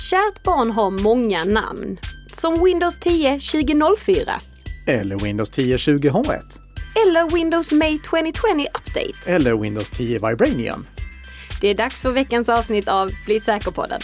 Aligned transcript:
Kärt 0.00 0.42
barn 0.42 0.70
har 0.70 0.90
många 0.90 1.44
namn. 1.44 1.98
Som 2.32 2.64
Windows 2.64 2.98
10 2.98 3.34
2004. 3.34 4.40
Eller 4.86 5.18
Windows 5.18 5.50
10 5.50 5.76
20H1. 5.76 6.42
Eller 7.06 7.34
Windows 7.34 7.72
May 7.72 7.98
2020 7.98 8.66
Update. 8.74 9.32
Eller 9.32 9.54
Windows 9.54 9.90
10 9.90 10.18
Vibranium. 10.18 10.86
Det 11.60 11.68
är 11.68 11.74
dags 11.74 12.02
för 12.02 12.10
veckans 12.12 12.48
avsnitt 12.48 12.88
av 12.88 13.10
Bli 13.26 13.40
säker-podden. 13.40 14.00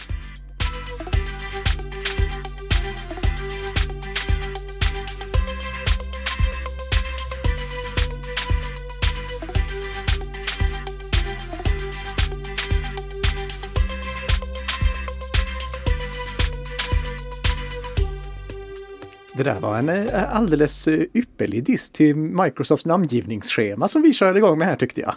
Där 19.47 19.61
var 19.61 19.79
en 19.79 19.89
eh, 19.89 20.37
alldeles 20.37 20.89
eh, 20.89 21.01
ypperlig 21.15 21.65
diss 21.65 21.91
till 21.91 22.17
Microsofts 22.17 22.87
namngivningsschema 22.87 23.89
som 23.89 24.03
vi 24.03 24.13
körde 24.13 24.39
igång 24.39 24.59
med 24.59 24.69
här 24.69 24.77
tyckte 24.77 25.01
jag. 25.01 25.15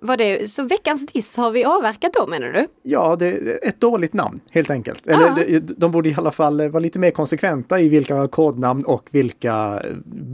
Var 0.00 0.16
det, 0.16 0.50
så 0.50 0.62
veckans 0.62 1.06
diss 1.06 1.36
har 1.36 1.50
vi 1.50 1.64
avverkat 1.64 2.12
då 2.12 2.26
menar 2.26 2.48
du? 2.48 2.66
Ja, 2.82 3.16
det 3.16 3.26
är 3.26 3.58
ett 3.68 3.80
dåligt 3.80 4.12
namn 4.12 4.40
helt 4.50 4.70
enkelt. 4.70 5.06
Eller 5.06 5.26
Ja. 5.26 5.60
de, 5.60 5.74
de 5.76 5.90
borde 5.90 6.08
i 6.08 6.14
alla 6.18 6.30
fall 6.32 6.68
vara 6.70 6.80
lite 6.80 6.98
mer 6.98 7.10
konsekventa 7.10 7.80
i 7.80 7.88
vilka 7.88 8.28
kodnamn 8.28 8.82
och 8.86 9.08
vilka 9.10 9.82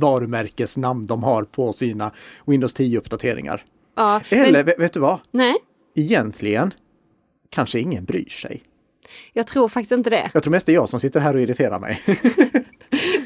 varumärkesnamn 0.01 1.07
de 1.07 1.23
har 1.23 1.43
på 1.45 1.73
sina 1.73 2.12
Windows 2.46 2.77
10-uppdateringar. 2.77 3.60
Ja, 3.96 4.21
Eller 4.30 4.52
men, 4.52 4.66
vet, 4.66 4.79
vet 4.80 4.93
du 4.93 5.01
vad? 5.01 5.19
nej, 5.30 5.55
Egentligen 5.96 6.73
kanske 7.51 7.80
ingen 7.80 8.05
bryr 8.05 8.29
sig. 8.29 8.62
jag 9.33 9.46
tror 9.46 9.69
faktiskt 9.69 9.93
inte 9.93 10.10
det. 10.10 10.30
Jag 10.35 10.43
tror 10.43 10.51
mest 10.51 10.66
det 10.66 10.73
är 10.73 10.74
jag 10.74 10.88
som 10.88 11.01
sitter 11.01 11.21
här 11.21 11.35
och 11.35 11.41
irriterar 11.41 11.79
mig. 11.79 12.02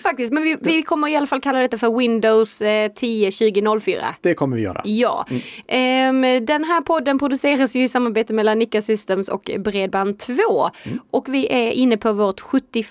Faktiskt, 0.03 0.33
men 0.33 0.43
vi, 0.43 0.57
vi 0.61 0.83
kommer 0.83 1.09
i 1.09 1.17
alla 1.17 1.27
fall 1.27 1.41
kalla 1.41 1.59
detta 1.59 1.79
för 1.79 1.99
Windows 1.99 2.63
eh, 2.63 2.93
10 2.93 3.31
2004. 3.31 4.15
Det 4.21 4.35
kommer 4.35 4.57
vi 4.57 4.63
göra. 4.63 4.81
Ja. 4.85 5.27
Ehm, 5.67 6.23
den 6.47 6.65
här 6.65 6.81
podden 6.81 7.19
produceras 7.19 7.77
ju 7.77 7.83
i 7.83 7.89
samarbete 7.89 8.35
mellan 8.35 8.59
Nika 8.59 8.83
Systems 8.83 9.29
och 9.29 9.45
Bredband2. 9.45 10.71
Och 11.11 11.29
vi 11.29 11.53
är 11.53 11.71
inne 11.71 11.97
på 11.97 12.13
vårt 12.13 12.41
71 12.41 12.87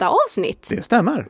avsnitt. 0.00 0.66
Det 0.70 0.82
stämmer. 0.82 1.26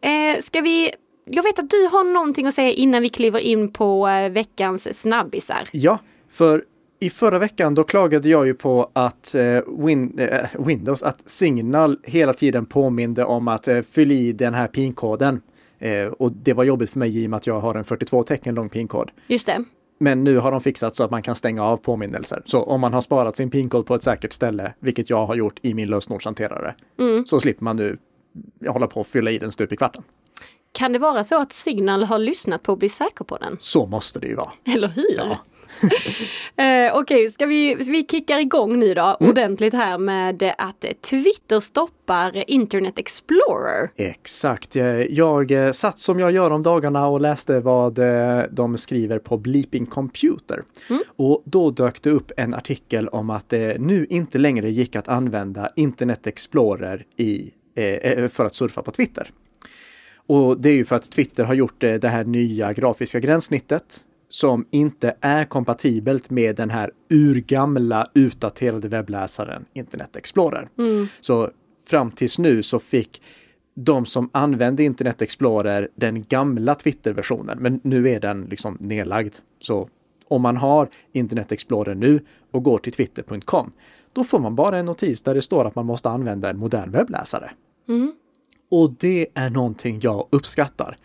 Eh, 0.00 0.40
ska 0.40 0.60
vi... 0.60 0.90
Jag 1.30 1.42
vet 1.42 1.58
att 1.58 1.70
du 1.70 1.88
har 1.92 2.04
någonting 2.04 2.46
att 2.46 2.54
säga 2.54 2.70
innan 2.70 3.02
vi 3.02 3.08
kliver 3.08 3.38
in 3.40 3.72
på 3.72 4.08
eh, 4.08 4.30
veckans 4.30 5.00
snabbisar. 5.00 5.68
Ja, 5.72 5.98
för 6.32 6.64
i 7.00 7.10
förra 7.10 7.38
veckan 7.38 7.74
då 7.74 7.84
klagade 7.84 8.28
jag 8.28 8.46
ju 8.46 8.54
på 8.54 8.90
att 8.92 9.34
eh, 9.34 9.60
Win 9.78 10.18
eh, 10.18 10.46
Windows, 10.58 11.02
att 11.02 11.30
Signal 11.30 11.98
hela 12.02 12.32
tiden 12.32 12.66
påminde 12.66 13.24
om 13.24 13.48
att 13.48 13.68
eh, 13.68 13.82
fylla 13.82 14.14
i 14.14 14.32
den 14.32 14.54
här 14.54 14.68
pinkoden. 14.68 15.40
Eh, 15.78 16.06
och 16.06 16.32
det 16.32 16.52
var 16.52 16.64
jobbigt 16.64 16.90
för 16.90 16.98
mig 16.98 17.22
i 17.22 17.26
och 17.26 17.30
med 17.30 17.36
att 17.36 17.46
jag 17.46 17.60
har 17.60 17.74
en 17.74 17.84
42 17.84 18.22
tecken 18.22 18.54
lång 18.54 18.68
pinkod. 18.68 19.10
Just 19.26 19.46
det. 19.46 19.64
Men 20.00 20.24
nu 20.24 20.38
har 20.38 20.52
de 20.52 20.60
fixat 20.60 20.96
så 20.96 21.04
att 21.04 21.10
man 21.10 21.22
kan 21.22 21.34
stänga 21.34 21.64
av 21.64 21.76
påminnelser. 21.76 22.42
Så 22.44 22.62
om 22.62 22.80
man 22.80 22.92
har 22.92 23.00
sparat 23.00 23.36
sin 23.36 23.50
pinkod 23.50 23.86
på 23.86 23.94
ett 23.94 24.02
säkert 24.02 24.32
ställe, 24.32 24.74
vilket 24.80 25.10
jag 25.10 25.26
har 25.26 25.34
gjort 25.34 25.58
i 25.62 25.74
min 25.74 25.88
lösenordshanterare, 25.88 26.74
så 27.26 27.40
slipper 27.40 27.64
man 27.64 27.76
nu 27.76 27.98
hålla 28.68 28.86
på 28.86 29.00
att 29.00 29.06
fylla 29.06 29.30
i 29.30 29.38
den 29.38 29.52
stup 29.52 29.72
i 29.72 29.76
kvarten. 29.76 30.02
Kan 30.72 30.92
det 30.92 30.98
vara 30.98 31.24
så 31.24 31.40
att 31.40 31.52
Signal 31.52 32.04
har 32.04 32.18
lyssnat 32.18 32.62
på 32.62 32.76
Bli 32.76 32.88
säker 32.88 33.24
på 33.24 33.36
den? 33.36 33.56
Så 33.58 33.86
måste 33.86 34.20
det 34.20 34.26
ju 34.26 34.34
vara. 34.34 34.52
Eller 34.74 34.88
hur? 34.88 35.16
Ja. 35.16 35.38
Eh, 36.56 36.96
Okej, 36.96 37.28
ska 37.28 37.46
vi, 37.46 37.74
vi 37.74 38.06
kickar 38.10 38.38
igång 38.38 38.78
nu 38.78 38.94
då 38.94 39.16
ordentligt 39.20 39.74
här 39.74 39.98
med 39.98 40.54
att 40.58 40.84
Twitter 41.10 41.60
stoppar 41.60 42.50
Internet 42.50 42.98
Explorer. 42.98 43.90
Exakt. 43.96 44.76
Eh, 44.76 44.84
Jag 45.00 45.50
eh, 45.50 45.72
satt 45.72 45.98
som 45.98 46.18
jag 46.18 46.32
gör 46.32 46.50
om 46.50 46.62
dagarna 46.62 47.06
och 47.08 47.20
läste 47.20 47.60
vad 47.60 47.98
eh, 47.98 48.42
de 48.50 48.78
skriver 48.78 49.18
på 49.18 49.36
Bleeping 49.36 49.86
Computer. 49.86 50.62
Och 51.16 51.42
då 51.44 51.70
dök 51.70 52.02
det 52.02 52.10
upp 52.10 52.32
en 52.36 52.54
artikel 52.54 53.08
om 53.08 53.30
att 53.30 53.48
det 53.48 53.80
nu 53.80 54.06
inte 54.10 54.38
längre 54.38 54.70
gick 54.70 54.96
att 54.96 55.08
använda 55.08 55.68
Internet 55.76 56.26
Explorer 56.26 57.04
i, 57.16 57.50
eh, 57.76 58.28
för 58.28 58.44
att 58.44 58.54
surfa 58.54 58.82
på 58.82 58.90
Twitter. 58.90 59.30
Och 60.26 60.60
det 60.60 60.68
är 60.68 60.74
ju 60.74 60.84
för 60.84 60.96
att 60.96 61.10
Twitter 61.10 61.44
har 61.44 61.54
gjort 61.54 61.80
det 61.80 62.08
här 62.08 62.24
nya 62.24 62.72
grafiska 62.72 63.20
gränssnittet 63.20 64.04
som 64.28 64.66
inte 64.70 65.16
är 65.20 65.44
kompatibelt 65.44 66.30
med 66.30 66.56
den 66.56 66.70
här 66.70 66.90
urgamla 67.10 68.06
utdaterade 68.14 68.88
webbläsaren 68.88 69.64
Internet 69.72 70.16
Explorer. 70.16 70.68
Så 71.20 71.50
fram 71.86 72.10
tills 72.10 72.38
nu 72.38 72.62
så 72.62 72.78
fick 72.78 73.22
de 73.74 74.06
som 74.06 74.30
använde 74.32 74.82
Internet 74.82 75.22
Explorer 75.22 75.88
den 75.94 76.24
gamla 76.24 76.74
Twitter-versionen, 76.74 77.58
men 77.60 77.80
nu 77.84 78.08
är 78.08 78.20
den 78.20 78.44
liksom 78.44 78.76
nedlagd. 78.80 79.34
Så 79.60 79.88
om 80.28 80.42
man 80.42 80.56
har 80.56 80.88
Internet 81.12 81.52
Explorer 81.52 81.94
nu 81.94 82.20
och 82.50 82.62
går 82.62 82.78
till 82.78 82.92
twitter.com, 82.92 83.72
då 84.12 84.24
får 84.24 84.38
man 84.38 84.54
bara 84.54 84.78
en 84.78 84.86
notis 84.86 85.22
där 85.22 85.34
det 85.34 85.42
står 85.42 85.64
att 85.64 85.74
man 85.74 85.86
måste 85.86 86.08
använda 86.08 86.50
en 86.50 86.58
modern 86.58 86.90
webbläsare. 86.90 87.50
Och 88.70 88.92
det 88.98 89.26
är 89.34 89.50
någonting 89.50 90.00
jag 90.02 90.28
uppskattar. 90.30 90.96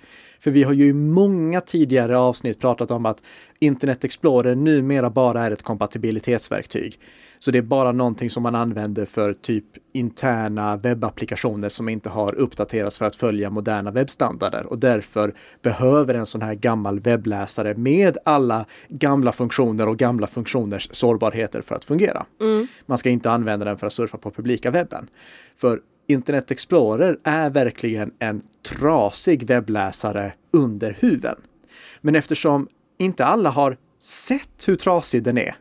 För 0.43 0.51
vi 0.51 0.63
har 0.63 0.73
ju 0.73 0.87
i 0.87 0.93
många 0.93 1.61
tidigare 1.61 2.17
avsnitt 2.17 2.59
pratat 2.59 2.91
om 2.91 3.05
att 3.05 3.23
Internet 3.59 4.03
Explorer 4.03 4.55
numera 4.55 5.09
bara 5.09 5.45
är 5.45 5.51
ett 5.51 5.63
kompatibilitetsverktyg. 5.63 6.99
Så 7.39 7.51
det 7.51 7.57
är 7.57 7.61
bara 7.61 7.91
någonting 7.91 8.29
som 8.29 8.43
man 8.43 8.55
använder 8.55 9.05
för 9.05 9.33
typ 9.33 9.65
interna 9.93 10.77
webbapplikationer 10.77 11.69
som 11.69 11.89
inte 11.89 12.09
har 12.09 12.35
uppdaterats 12.35 12.97
för 12.97 13.05
att 13.05 13.15
följa 13.15 13.49
moderna 13.49 13.91
webbstandarder 13.91 14.65
och 14.65 14.79
därför 14.79 15.33
behöver 15.61 16.13
en 16.13 16.25
sån 16.25 16.41
här 16.41 16.53
gammal 16.53 16.99
webbläsare 16.99 17.75
med 17.75 18.17
alla 18.25 18.65
gamla 18.89 19.31
funktioner 19.31 19.87
och 19.87 19.97
gamla 19.97 20.27
funktioners 20.27 20.89
sårbarheter 20.91 21.61
för 21.61 21.75
att 21.75 21.85
fungera. 21.85 22.25
Man 22.85 22.97
ska 22.97 23.09
inte 23.09 23.31
använda 23.31 23.65
den 23.65 23.77
för 23.77 23.87
att 23.87 23.93
surfa 23.93 24.17
på 24.17 24.31
publika 24.31 24.71
webben. 24.71 25.07
För 25.57 25.79
Internet 26.07 26.51
Explorer 26.51 27.17
är 27.23 27.49
verkligen 27.49 28.11
en 28.19 28.41
trasig 28.65 29.43
webbläsare 29.43 30.33
under 30.53 30.97
huven. 30.99 31.35
Men 32.01 32.15
eftersom 32.15 32.67
inte 32.99 33.25
alla 33.25 33.49
har 33.49 33.77
sett 33.99 34.67
hur 34.67 34.75
trasig 34.75 35.23
den 35.23 35.37
är, 35.37 35.55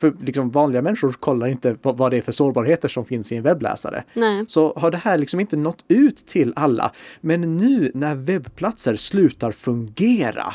för 0.00 0.14
liksom 0.20 0.50
vanliga 0.50 0.82
människor 0.82 1.12
kollar 1.12 1.46
inte 1.46 1.76
vad, 1.82 2.10
det 2.10 2.16
är 2.16 2.22
för 2.22 2.32
sårbarheter 2.32 2.88
som 2.88 3.04
finns 3.04 3.32
i 3.32 3.36
en 3.36 3.42
webbläsare, 3.42 4.04
Nej. 4.14 4.44
så 4.48 4.72
har 4.76 4.90
det 4.90 4.96
här 4.96 5.18
liksom 5.18 5.40
inte 5.40 5.56
nått 5.56 5.84
ut 5.88 6.16
till 6.16 6.52
alla. 6.56 6.92
Men 7.20 7.56
nu 7.56 7.90
när 7.94 8.14
webbplatser 8.14 8.96
slutar 8.96 9.52
fungera, 9.52 10.54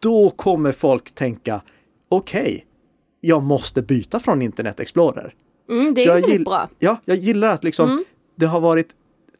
då 0.00 0.30
kommer 0.30 0.72
folk 0.72 1.14
tänka, 1.14 1.62
okej, 2.08 2.66
jag 3.20 3.42
måste 3.42 3.82
byta 3.82 4.20
från 4.20 4.42
Internet 4.42 4.80
Explorer. 4.80 5.34
Mm, 5.70 5.94
det 5.94 6.04
är 6.04 6.14
väldigt 6.14 6.44
bra. 6.44 6.68
Ja, 6.78 7.00
jag 7.04 7.16
gillar 7.16 7.48
att 7.48 7.64
liksom 7.64 8.04
det 8.42 8.48
har 8.48 8.60
varit 8.60 8.88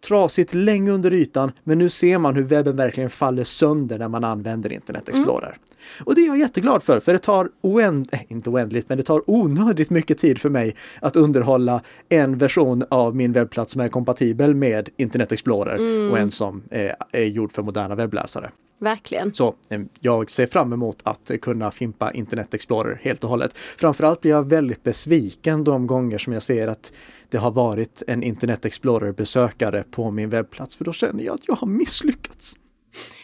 trasigt 0.07 0.55
länge 0.55 0.91
under 0.91 1.13
ytan, 1.13 1.53
men 1.65 1.79
nu 1.79 1.89
ser 1.89 2.19
man 2.19 2.35
hur 2.35 2.43
webben 2.43 2.77
verkligen 2.77 3.11
faller 3.11 3.45
sönder 3.45 3.99
när 3.99 4.09
man 4.09 4.25
använder 4.25 4.73
Internet 4.73 5.09
Explorer. 5.09 5.57
Och 6.05 6.15
det 6.15 6.21
är 6.21 6.27
jag 6.27 6.39
jätteglad 6.39 6.83
för, 6.83 7.01
för 7.01 7.13
det 7.13 7.19
tar 7.19 7.49
oänd, 7.61 8.09
äh, 8.13 8.21
inte 8.29 8.51
oändligt, 8.51 8.89
men 8.89 8.99
det 8.99 9.05
tar 9.05 9.23
onödigt 9.31 9.91
mycket 9.91 10.19
tid 10.19 10.39
för 10.39 10.49
mig 10.49 10.77
att 11.01 11.17
underhålla 11.17 11.83
en 12.09 12.39
version 12.39 12.83
av 12.89 13.17
min 13.17 13.33
webbplats 13.33 13.73
som 13.73 13.81
är 13.81 13.89
kompatibel 13.89 14.55
med 14.55 14.89
Internet 14.97 15.33
Explorer 15.33 16.11
och 16.11 16.19
en 16.19 16.31
som 16.31 16.63
eh, 16.71 16.93
är 17.13 17.25
gjord 17.25 17.53
för 17.53 17.63
moderna 17.63 17.95
webbläsare. 17.95 18.51
Verkligen. 18.83 19.35
Så 19.35 19.55
eh, 19.69 19.81
jag 20.01 20.31
ser 20.31 20.47
fram 20.47 20.73
emot 20.73 20.97
att 21.03 21.31
kunna 21.43 21.71
fimpa 21.71 22.13
Internet 22.13 22.55
Explorer 22.55 23.01
helt 23.03 23.25
och 23.25 23.31
hållet. 23.31 23.57
Framförallt 23.57 24.21
blir 24.21 24.31
jag 24.31 24.49
väldigt 24.49 24.83
besviken 24.83 25.65
de 25.65 25.87
gånger 25.87 26.19
som 26.19 26.33
jag 26.33 26.43
ser 26.43 26.69
att 26.69 26.93
det 27.29 27.39
har 27.39 27.51
varit 27.51 28.03
en 28.07 28.23
Internet 28.23 28.65
Explorer-besökare 28.65 29.85
på 29.91 30.11
min 30.11 30.31
webbplats, 30.31 30.77
för 30.77 30.85
då 30.85 30.93
känner 30.93 31.25
jag 31.25 31.35
att 31.35 31.49
jag 31.49 31.55
har 31.55 31.67
misslyckats. 31.67 32.55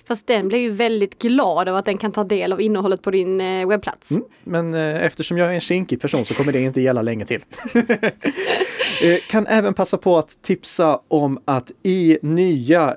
Fast 0.09 0.27
den 0.27 0.49
blir 0.49 0.59
ju 0.59 0.71
väldigt 0.71 1.19
glad 1.19 1.69
av 1.69 1.77
att 1.77 1.85
den 1.85 1.99
kan 1.99 2.13
ta 2.13 2.25
del 2.25 2.53
av 2.53 2.61
innehållet 2.61 3.03
på 3.03 3.11
din 3.11 3.41
eh, 3.41 3.69
webbplats. 3.69 4.11
Men 4.45 4.75
eh, 4.75 5.03
eftersom 5.03 5.39
jag 5.39 5.49
är 5.49 5.53
en 5.53 5.61
kinkig 5.61 6.01
person 6.01 6.25
så 6.25 6.35
kommer 6.35 6.53
det 6.53 6.61
inte 6.61 6.81
gälla 6.81 7.03
länge 7.03 7.27
till. 7.27 7.45
kan 9.31 9.47
även 9.47 9.75
passa 9.75 9.99
på 9.99 10.19
att 10.19 10.43
tipsa 10.43 11.01
om 11.09 11.39
att 11.45 11.73
i 11.83 12.19
nya 12.23 12.97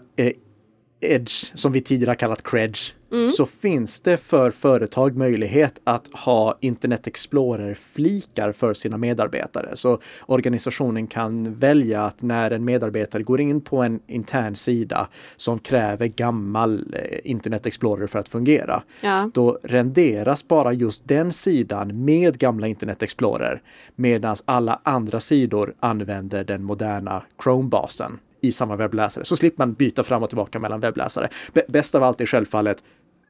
Edge, 1.01 1.31
som 1.53 1.71
vi 1.71 1.81
tidigare 1.81 2.15
kallat 2.15 2.43
Credge, 2.43 2.79
så 3.37 3.45
finns 3.45 4.01
det 4.01 4.17
för 4.17 4.51
företag 4.51 5.15
möjlighet 5.17 5.81
att 5.83 6.07
ha 6.13 6.57
Internet 6.61 7.07
Explorer-flikar 7.07 8.51
för 8.51 8.73
sina 8.73 8.97
medarbetare. 8.97 9.69
Så 9.75 9.99
organisationen 10.25 11.07
kan 11.07 11.53
välja 11.59 12.01
att 12.03 12.21
när 12.21 12.51
en 12.51 12.65
medarbetare 12.65 13.23
går 13.23 13.41
in 13.41 13.61
på 13.61 13.81
en 13.83 13.99
intern 14.07 14.55
sida 14.55 15.07
som 15.35 15.59
kräver 15.59 16.07
gammal 16.07 16.93
eh, 16.93 17.19
Internet 17.23 17.65
Explorer 17.65 18.07
för 18.07 18.19
att 18.19 18.29
fungera, 18.29 18.83
Ja. 19.01 19.29
då 19.33 19.59
renderas 19.63 20.47
bara 20.47 20.73
just 20.73 21.07
den 21.07 21.31
sidan 21.33 22.05
med 22.05 22.37
gamla 22.37 22.67
Internet 22.67 23.03
Explorer 23.03 23.61
medan 23.95 24.35
alla 24.45 24.79
andra 24.83 25.19
sidor 25.19 25.73
använder 25.79 26.43
den 26.43 26.63
moderna 26.63 27.23
Chrome-basen 27.43 28.19
i 28.41 28.51
samma 28.51 28.75
webbläsare. 28.75 29.25
Så 29.25 29.37
slipper 29.37 29.65
man 29.65 29.73
byta 29.73 30.03
fram 30.03 30.23
och 30.23 30.29
tillbaka 30.29 30.59
mellan 30.59 30.79
webbläsare. 30.79 31.29
Bäst 31.67 31.95
av 31.95 32.03
allt 32.03 32.21
är 32.21 32.25
självfallet 32.25 32.83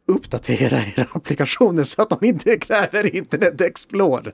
uppdatera 0.08 0.78
era 0.98 1.08
applikationer 1.12 1.84
så 1.84 2.02
att 2.02 2.10
de 2.10 2.26
inte 2.26 2.58
kräver 2.62 3.16
Internet 3.16 3.62
Explorer. 3.62 4.34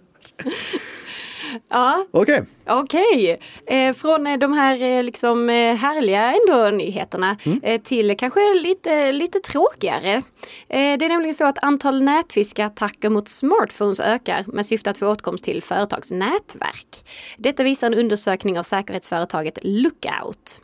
Ja, 1.69 2.05
Okej, 2.11 2.43
Okej, 2.67 3.39
eh, 3.67 3.93
från 3.93 4.27
eh, 4.27 4.37
de 4.37 4.53
här 4.53 4.81
eh, 4.81 5.03
liksom 5.03 5.49
eh, 5.49 5.75
härliga 5.75 6.33
ändå 6.33 6.77
nyheterna 6.77 7.37
eh, 7.63 7.81
till 7.81 8.17
kanske 8.17 8.53
lite, 8.53 9.11
lite 9.11 9.39
tråkigare. 9.39 10.21
Det 10.67 11.05
är 11.05 11.09
nämligen 11.09 11.35
så 11.35 11.45
att 11.45 11.63
antal 11.63 12.03
nätfiskattacker 12.03 13.09
mot 13.09 13.29
smartphones 13.29 13.99
ökar 13.99 14.45
med 14.47 14.65
syfte 14.65 14.89
att 14.89 14.97
få 14.97 15.07
åtkomst 15.11 15.43
till 15.43 15.63
företagsnätverk. 15.63 17.05
Detta 17.37 17.63
visar 17.63 17.87
en 17.87 17.93
undersökning 17.93 18.59
av 18.59 18.63
säkerhetsföretaget 18.63 19.59
Lookout. 19.61 20.61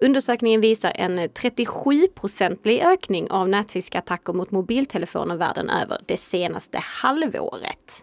Undersökningen 0.00 0.60
visar 0.60 0.92
en 0.94 1.18
37-procentig 1.18 2.86
ökning 2.86 3.30
av 3.30 3.48
nätfiskattacker 3.48 4.32
mot 4.32 4.50
mobiltelefoner 4.50 5.36
världen 5.36 5.70
över 5.70 5.98
det 6.06 6.16
senaste 6.16 6.78
halvåret. 6.78 8.02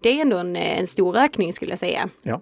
Det 0.00 0.08
är 0.08 0.20
ändå 0.20 0.36
en, 0.36 0.56
en 0.56 0.86
stor 0.86 1.16
ökning 1.16 1.52
skulle 1.52 1.72
jag 1.72 1.78
säga. 1.78 2.08
ja. 2.22 2.40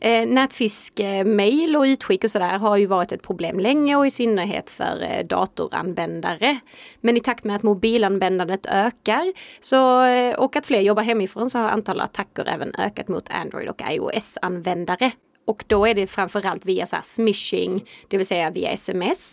Eh, 0.00 0.28
nätfisk, 0.28 1.00
eh, 1.00 1.24
mail 1.24 1.76
och 1.76 1.82
utskick 1.82 2.24
och 2.24 2.30
sådär 2.30 2.58
har 2.58 2.76
ju 2.76 2.86
varit 2.86 3.12
ett 3.12 3.22
problem 3.22 3.58
länge 3.58 3.96
och 3.96 4.06
i 4.06 4.10
synnerhet 4.10 4.70
för 4.70 5.02
eh, 5.02 5.26
datoranvändare. 5.26 6.58
Men 7.00 7.16
i 7.16 7.20
takt 7.20 7.44
med 7.44 7.56
att 7.56 7.62
mobilanvändandet 7.62 8.66
ökar 8.66 9.32
så, 9.60 10.04
eh, 10.04 10.34
och 10.34 10.56
att 10.56 10.66
fler 10.66 10.80
jobbar 10.80 11.02
hemifrån 11.02 11.50
så 11.50 11.58
har 11.58 11.68
antalet 11.68 12.04
attacker 12.04 12.48
även 12.48 12.74
ökat 12.78 13.08
mot 13.08 13.30
Android 13.30 13.68
och 13.68 13.82
iOS-användare. 13.90 15.12
Och 15.46 15.64
då 15.66 15.86
är 15.86 15.94
det 15.94 16.06
framförallt 16.06 16.66
via 16.66 16.86
så 16.86 16.96
smishing, 17.02 17.84
det 18.08 18.16
vill 18.16 18.26
säga 18.26 18.50
via 18.50 18.70
sms 18.70 19.32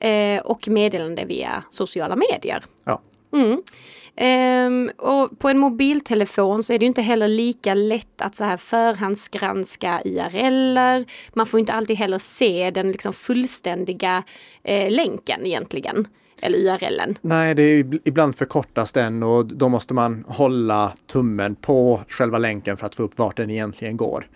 eh, 0.00 0.40
och 0.42 0.68
meddelande 0.68 1.24
via 1.24 1.64
sociala 1.70 2.16
medier. 2.16 2.62
ja. 2.84 3.00
Ehm, 4.16 4.90
och 4.98 5.38
på 5.38 5.48
en 5.48 5.58
mobiltelefon 5.58 6.62
så 6.62 6.72
är 6.72 6.78
det 6.78 6.86
inte 6.86 7.02
heller 7.02 7.28
lika 7.28 7.74
lätt 7.74 8.20
att 8.22 8.34
så 8.34 8.44
här 8.44 8.56
förhandsgranska 8.56 10.02
IRLer. 10.04 11.04
Man 11.32 11.46
får 11.46 11.60
inte 11.60 11.72
alltid 11.72 11.96
heller 11.96 12.18
se 12.18 12.70
den 12.70 12.92
liksom 12.92 13.12
fullständiga 13.12 14.22
eh, 14.62 14.90
länken 14.90 15.46
egentligen. 15.46 16.08
Eller 16.42 16.58
URLen. 16.58 17.18
Nej, 17.20 17.54
det 17.54 17.62
är 17.62 17.82
ib- 17.84 18.00
ibland 18.04 18.36
förkortas 18.36 18.92
den 18.92 19.22
och 19.22 19.46
då 19.46 19.68
måste 19.68 19.94
man 19.94 20.24
hålla 20.28 20.92
tummen 21.06 21.54
på 21.54 22.00
själva 22.08 22.38
länken 22.38 22.76
för 22.76 22.86
att 22.86 22.94
få 22.94 23.02
upp 23.02 23.18
vart 23.18 23.36
den 23.36 23.50
egentligen 23.50 23.96
går. 23.96 24.28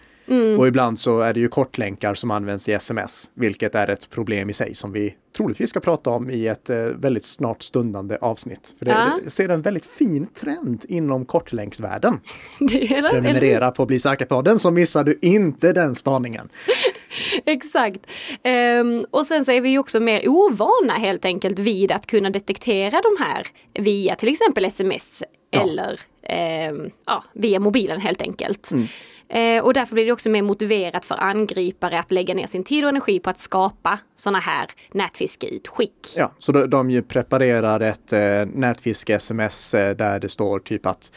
Och 0.59 0.69
ibland 0.69 0.99
så 0.99 1.21
är 1.21 1.35
det 1.35 1.41
ju 1.41 1.49
kortlänkar 1.49 2.15
som 2.15 2.31
används 2.31 2.69
i 2.69 2.73
sms, 2.73 3.31
vilket 3.35 3.75
är 3.75 3.91
ett 3.91 4.11
problem 4.11 4.51
i 4.51 4.53
sig 4.53 4.75
som 4.75 4.93
vi 4.93 5.15
troligtvis 5.37 5.71
ska 5.71 5.81
prata 5.81 6.11
om 6.11 6.31
i 6.31 6.47
ett 6.47 6.71
eh, 6.71 6.77
väldigt 6.77 7.25
snart 7.25 7.63
stundande 7.63 8.17
avsnitt. 8.21 8.75
För 8.79 8.85
det, 8.85 8.91
Ja. 8.91 9.19
det 9.25 9.31
ser 9.31 9.49
en 9.49 9.63
väldigt 9.63 9.87
fin 9.87 10.27
trend 10.27 10.85
inom 10.89 11.25
kortlänksvärlden. 11.25 12.21
Är- 12.61 13.11
Prenumerera 13.11 13.71
på 13.71 13.87
Bli 13.87 13.99
säker 13.99 14.25
på 14.27 14.43
den 14.43 14.59
så 14.59 14.71
missar 14.71 15.05
du 15.05 15.19
inte 15.23 15.73
den 15.73 15.95
spaningen. 15.95 16.49
Exakt. 17.45 18.01
Ehm, 18.43 19.07
och 19.11 19.27
sen 19.27 19.45
så 19.45 19.53
är 19.53 19.61
vi 19.61 19.69
ju 19.69 19.79
också 19.79 20.01
mer 20.01 20.29
ovana 20.29 20.93
helt 20.93 21.25
enkelt 21.25 21.59
vid 21.59 21.93
att 21.93 22.07
kunna 22.07 22.31
detektera 22.31 23.01
de 23.03 23.25
här 23.25 23.47
via 23.75 24.15
till 24.15 24.29
exempel 24.29 24.65
sms 24.65 25.23
Ja. 25.51 25.61
eller 25.61 26.01
ehm, 26.23 26.91
ja, 27.07 27.25
via 27.33 27.61
mobilen 27.61 28.01
helt 28.01 28.23
enkelt. 28.23 28.71
Mm. 28.71 28.85
Eh, 29.29 29.65
och 29.65 29.75
därför 29.75 29.95
blir 29.95 30.07
det 30.07 30.13
också 30.13 30.31
mer 30.31 30.43
motiverat 30.43 31.05
för 31.05 31.15
angripare 31.23 31.99
att 31.99 32.11
lägga 32.11 32.35
ner 32.35 32.47
sin 32.47 32.65
tid 32.65 32.85
och 32.85 32.89
energi 32.89 33.21
på 33.21 33.31
att 33.31 33.39
skapa 33.39 33.99
sådana 34.15 34.39
här 34.39 34.67
nätfiskeutskick. 34.93 36.15
Ja, 36.17 36.33
så 36.39 36.53
de, 36.53 36.71
de 36.71 36.91
ju 36.91 37.03
preparerar 37.03 37.81
ett 37.81 38.13
eh, 38.13 38.21
nätfiske-sms 38.55 39.75
eh, 39.75 39.97
där 39.97 40.21
det 40.21 40.29
står 40.29 40.59
typ 40.59 40.87
att 40.87 41.13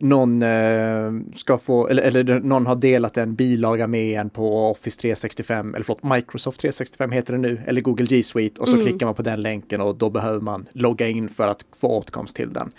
någon 0.00 0.42
eh, 0.42 1.12
ska 1.34 1.58
få, 1.58 1.88
eller, 1.88 2.02
eller 2.02 2.40
någon 2.40 2.66
har 2.66 2.76
delat 2.76 3.16
en 3.16 3.34
bilaga 3.34 3.86
med 3.86 4.20
en 4.20 4.30
på 4.30 4.70
Office 4.70 5.00
365, 5.00 5.74
eller 5.74 5.84
förlåt, 5.84 6.02
Microsoft 6.02 6.60
365 6.60 7.10
heter 7.10 7.32
det 7.32 7.38
nu, 7.38 7.60
eller 7.66 7.80
Google 7.80 8.06
G 8.06 8.22
Suite 8.22 8.60
och 8.60 8.68
så 8.68 8.80
klickar 8.80 9.06
man 9.06 9.14
på 9.14 9.22
den 9.22 9.42
länken 9.42 9.80
och 9.80 9.96
då 9.96 10.10
behöver 10.10 10.40
man 10.40 10.66
logga 10.72 11.08
in 11.08 11.28
för 11.28 11.48
att 11.48 11.66
få 11.80 11.88
åtkomst 11.88 12.36
till 12.36 12.52
den. 12.52 12.72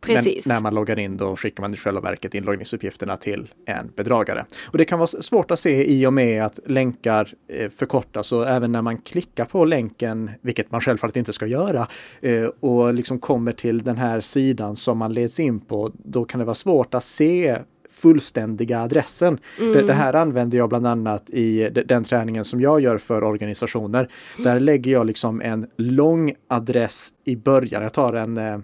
Precis. 0.00 0.46
Men 0.46 0.54
när 0.54 0.62
man 0.62 0.74
loggar 0.74 0.98
in 0.98 1.16
då 1.16 1.36
skickar 1.36 1.62
man 1.62 1.74
i 1.74 1.76
själva 1.76 2.00
verket 2.00 2.34
inloggningsuppgifterna 2.34 3.16
till 3.16 3.48
en 3.66 3.92
bedragare. 3.96 4.44
Och 4.72 4.78
det 4.78 4.84
kan 4.84 4.98
vara 4.98 5.06
svårt 5.06 5.50
att 5.50 5.58
se 5.58 5.92
i 5.92 6.06
och 6.06 6.12
med 6.12 6.44
att 6.44 6.60
länkar 6.66 7.32
eh, 7.52 7.70
förkortas 7.70 8.32
och 8.32 8.48
även 8.48 8.72
när 8.72 8.82
man 8.82 8.98
klickar 8.98 9.44
på 9.44 9.64
länken, 9.64 10.30
vilket 10.42 10.70
man 10.70 10.80
självfallet 10.80 11.16
inte 11.16 11.32
ska 11.32 11.46
göra, 11.46 11.86
eh, 12.20 12.44
och 12.60 12.94
liksom 12.94 13.18
kommer 13.18 13.52
till 13.52 13.82
den 13.82 13.96
här 13.96 14.20
sidan 14.20 14.76
som 14.76 14.98
man 14.98 15.12
leds 15.12 15.40
in 15.40 15.60
på, 15.60 15.92
då 16.04 16.24
kan 16.24 16.38
det 16.38 16.44
vara 16.44 16.54
svårt 16.54 16.94
att 16.94 17.04
se 17.04 17.58
fullständiga 17.90 18.80
adressen. 18.80 19.38
Det, 19.58 19.82
det 19.82 19.92
här 19.92 20.14
använder 20.14 20.58
jag 20.58 20.68
bland 20.68 20.86
annat 20.86 21.30
i 21.30 21.68
de- 21.72 21.82
den 21.82 22.04
träningen 22.04 22.44
som 22.44 22.60
jag 22.60 22.80
gör 22.80 22.98
för 22.98 23.24
organisationer. 23.24 24.08
Där 24.44 24.60
lägger 24.60 24.92
jag 24.92 25.06
liksom 25.06 25.40
en 25.40 25.66
lång 25.76 26.32
adress 26.48 27.08
i 27.24 27.36
början. 27.36 27.82
Jag 27.82 27.92
tar 27.92 28.12
en 28.14 28.36
eh, 28.36 28.58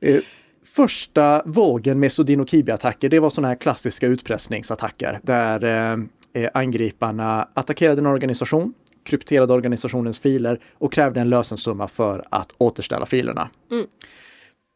Eh, 0.00 0.20
första 0.64 1.42
vågen 1.46 2.00
med 2.00 2.10
Sodinokibi-attacker, 2.10 3.08
det 3.08 3.20
var 3.20 3.30
sådana 3.30 3.48
här 3.48 3.54
klassiska 3.54 4.06
utpressningsattacker 4.06 5.20
där 5.22 6.08
angriparna 6.54 7.48
attackerade 7.54 8.00
en 8.00 8.06
organisation, 8.06 8.74
krypterade 9.04 9.52
organisationens 9.52 10.20
filer 10.20 10.60
och 10.72 10.92
krävde 10.92 11.20
en 11.20 11.30
lösensumma 11.30 11.88
för 11.88 12.24
att 12.30 12.54
återställa 12.58 13.06
filerna. 13.06 13.50
Mm. 13.70 13.86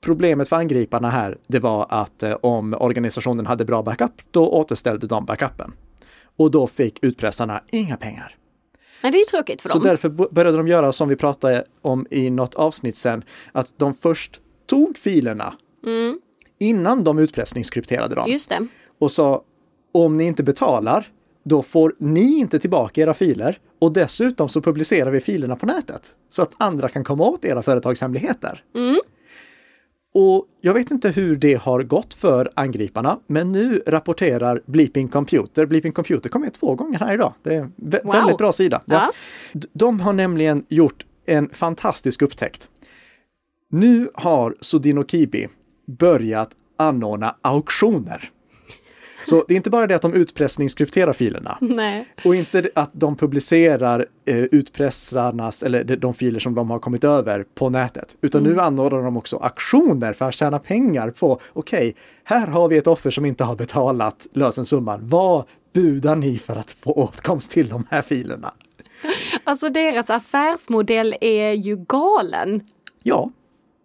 Problemet 0.05 0.49
för 0.49 0.57
angriparna 0.57 1.11
här, 1.11 1.39
det 1.47 1.59
var 1.59 1.87
att 1.91 2.25
om 2.41 2.75
organisationen 2.81 3.47
hade 3.47 3.65
bra 3.65 3.83
backup, 3.83 4.12
då 4.31 4.49
återställde 4.49 5.07
de 5.07 5.25
backupen. 5.25 5.73
Och 6.37 6.51
då 6.51 6.67
fick 6.67 7.05
utpressarna 7.05 7.62
inga 7.73 7.97
pengar. 7.97 8.37
Nej, 9.03 9.12
det 9.12 9.19
är 9.19 9.25
tråkigt 9.25 9.62
för 9.62 9.69
dem. 9.69 9.81
Så 9.81 9.89
därför 9.89 10.09
började 10.09 10.57
de 10.57 10.69
göra 10.69 10.93
som 10.93 11.09
vi 11.09 11.17
pratade 11.17 11.65
om 11.83 12.07
i 12.11 12.31
något 12.31 12.55
avsnitt 12.55 12.97
sen, 12.97 13.25
att 13.53 13.75
de 13.77 13.95
först 13.95 14.41
tog 14.67 14.99
filerna 14.99 15.55
mm. 15.87 16.19
innan 16.59 17.05
de 17.05 17.19
utpressningskrypterade 17.19 18.15
dem. 18.15 18.31
Just 18.31 18.49
det. 18.49 18.67
Och 18.99 19.11
sa, 19.11 19.43
om 19.93 20.17
ni 20.17 20.25
inte 20.25 20.43
betalar, 20.43 21.07
då 21.45 21.62
får 21.62 21.95
ni 21.99 22.39
inte 22.39 22.59
tillbaka 22.59 23.01
era 23.01 23.15
filer 23.15 23.59
och 23.79 23.93
dessutom 23.93 24.49
så 24.49 24.61
publicerar 24.61 25.11
vi 25.11 25.21
filerna 25.21 25.57
på 25.57 25.67
nätet 25.67 26.15
så 26.29 26.43
att 26.43 26.55
andra 26.59 26.89
kan 26.89 27.05
komma 27.05 27.25
åt 27.25 27.45
era 27.45 27.62
företagshemligheter. 27.62 28.65
Mm. 28.75 29.01
Och 30.14 30.47
jag 30.61 30.75
vet 30.75 30.90
inte 30.90 31.11
hur 31.11 31.37
det 31.37 31.54
har 31.54 31.83
gått 31.83 32.14
för 32.14 32.50
angriparna, 32.54 33.19
men 33.26 33.52
nu 33.52 33.83
rapporterar 33.87 34.62
Bleeping 34.66 35.09
Computer. 35.09 35.66
Bleeping 35.66 35.92
Computer 35.92 36.31
kom 36.31 36.42
med 36.42 36.52
två 36.52 36.75
gånger 36.75 36.99
här 36.99 37.14
idag. 37.14 37.35
Det 37.42 37.54
är 37.54 37.61
en 37.61 37.73
wow. 37.76 38.12
väldigt 38.12 38.38
bra 38.38 38.52
sida. 38.52 38.83
Ja. 38.87 39.11
De 39.73 40.00
har 40.00 40.12
nämligen 40.12 40.64
gjort 40.69 41.07
en 41.26 41.49
fantastisk 41.49 42.23
upptäckt. 42.23 42.71
Nu 43.71 44.09
har 44.14 44.54
Sodinokibi 44.61 45.49
börjat 45.87 46.50
anordna 46.76 47.37
auktioner. 47.42 48.31
Så 49.25 49.45
det 49.49 49.55
är 49.55 49.57
inte 49.57 49.71
bara 49.71 49.87
det 49.87 49.95
att 49.95 50.02
de 50.02 50.14
utpressningskrypterar 50.14 51.12
filerna. 51.12 51.59
Nej. 51.61 52.09
Och 52.25 52.35
inte 52.35 52.71
att 52.75 52.91
de 52.93 53.17
publicerar 53.17 54.07
eh, 54.25 54.37
utpressarnas, 54.37 55.62
eller 55.62 55.85
de 55.85 56.14
filer 56.14 56.41
som 56.41 56.55
de 56.55 56.71
har 56.71 56.79
kommit 56.79 57.05
över 57.05 57.45
på 57.55 57.69
nätet. 57.69 58.17
Utan 58.21 58.41
mm. 58.41 58.52
nu 58.52 58.61
anordnar 58.61 59.02
de 59.02 59.17
också 59.17 59.37
aktioner 59.37 60.12
för 60.12 60.25
att 60.25 60.35
tjäna 60.35 60.59
pengar 60.59 61.11
på, 61.11 61.41
okej, 61.52 61.88
okay, 61.88 61.93
här 62.25 62.47
har 62.47 62.69
vi 62.69 62.76
ett 62.76 62.87
offer 62.87 63.11
som 63.11 63.25
inte 63.25 63.45
har 63.45 63.57
betalat 63.57 64.26
lösensumman. 64.33 65.00
Vad 65.02 65.45
budar 65.75 66.17
ni 66.17 66.38
för 66.38 66.57
att 66.57 66.73
få 66.73 66.93
åtkomst 66.93 67.50
till 67.50 67.69
de 67.69 67.87
här 67.91 68.02
filerna? 68.02 68.52
Alltså 69.45 69.69
deras 69.69 70.11
affärsmodell 70.11 71.14
är 71.21 71.52
ju 71.52 71.76
galen. 71.88 72.61
Ja, 73.02 73.31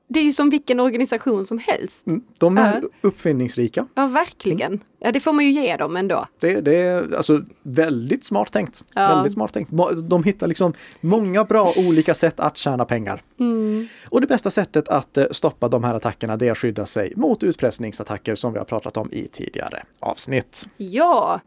det 0.10 0.20
är 0.20 0.24
ju 0.24 0.32
som 0.32 0.50
vilken 0.50 0.80
organisation 0.80 1.46
som 1.46 1.58
helst. 1.58 2.08
Mm, 2.08 2.22
de 2.38 2.58
är 2.58 2.78
uh. 2.78 2.84
uppfinningsrika. 3.02 3.88
Ja, 3.96 4.06
verkligen. 4.06 4.74
Mm. 4.74 4.80
Ja, 5.00 5.12
det 5.12 5.20
får 5.20 5.34
man 5.34 5.46
ju 5.46 5.52
ge 5.52 5.78
dem 5.78 5.98
ändå. 5.98 6.26
Det, 6.40 6.62
det 6.62 6.76
är 6.76 7.16
alltså 7.16 7.42
väldigt 7.64 8.26
smart 8.26 8.52
tänkt. 8.52 8.84
Ja. 8.94 9.08
Väldigt 9.08 9.34
smart 9.34 9.54
tänkt. 9.54 9.72
De 10.10 10.24
hittar 10.24 10.48
liksom 10.48 10.74
många 11.02 11.44
bra 11.44 11.74
olika 11.78 12.14
sätt 12.14 12.40
att 12.40 12.58
tjäna 12.58 12.86
pengar. 12.86 13.22
Mm. 13.40 13.88
Och 14.10 14.22
det 14.22 14.28
bästa 14.28 14.50
sättet 14.50 14.90
att 14.90 15.18
eh, 15.18 15.26
stoppa 15.32 15.68
de 15.68 15.84
här 15.84 15.94
attackerna 15.94 16.38
det 16.38 16.48
är 16.48 16.52
att 16.52 16.58
skydda 16.58 16.86
sig 16.86 17.14
mot 17.16 17.44
utpressningsattacker 17.44 18.36
som 18.36 18.54
vi 18.54 18.60
har 18.60 18.66
pratat 18.66 18.98
om 18.98 19.12
i 19.12 19.28
tidigare 19.28 19.84
avsnitt. 20.00 20.70
Ja, 20.78 21.40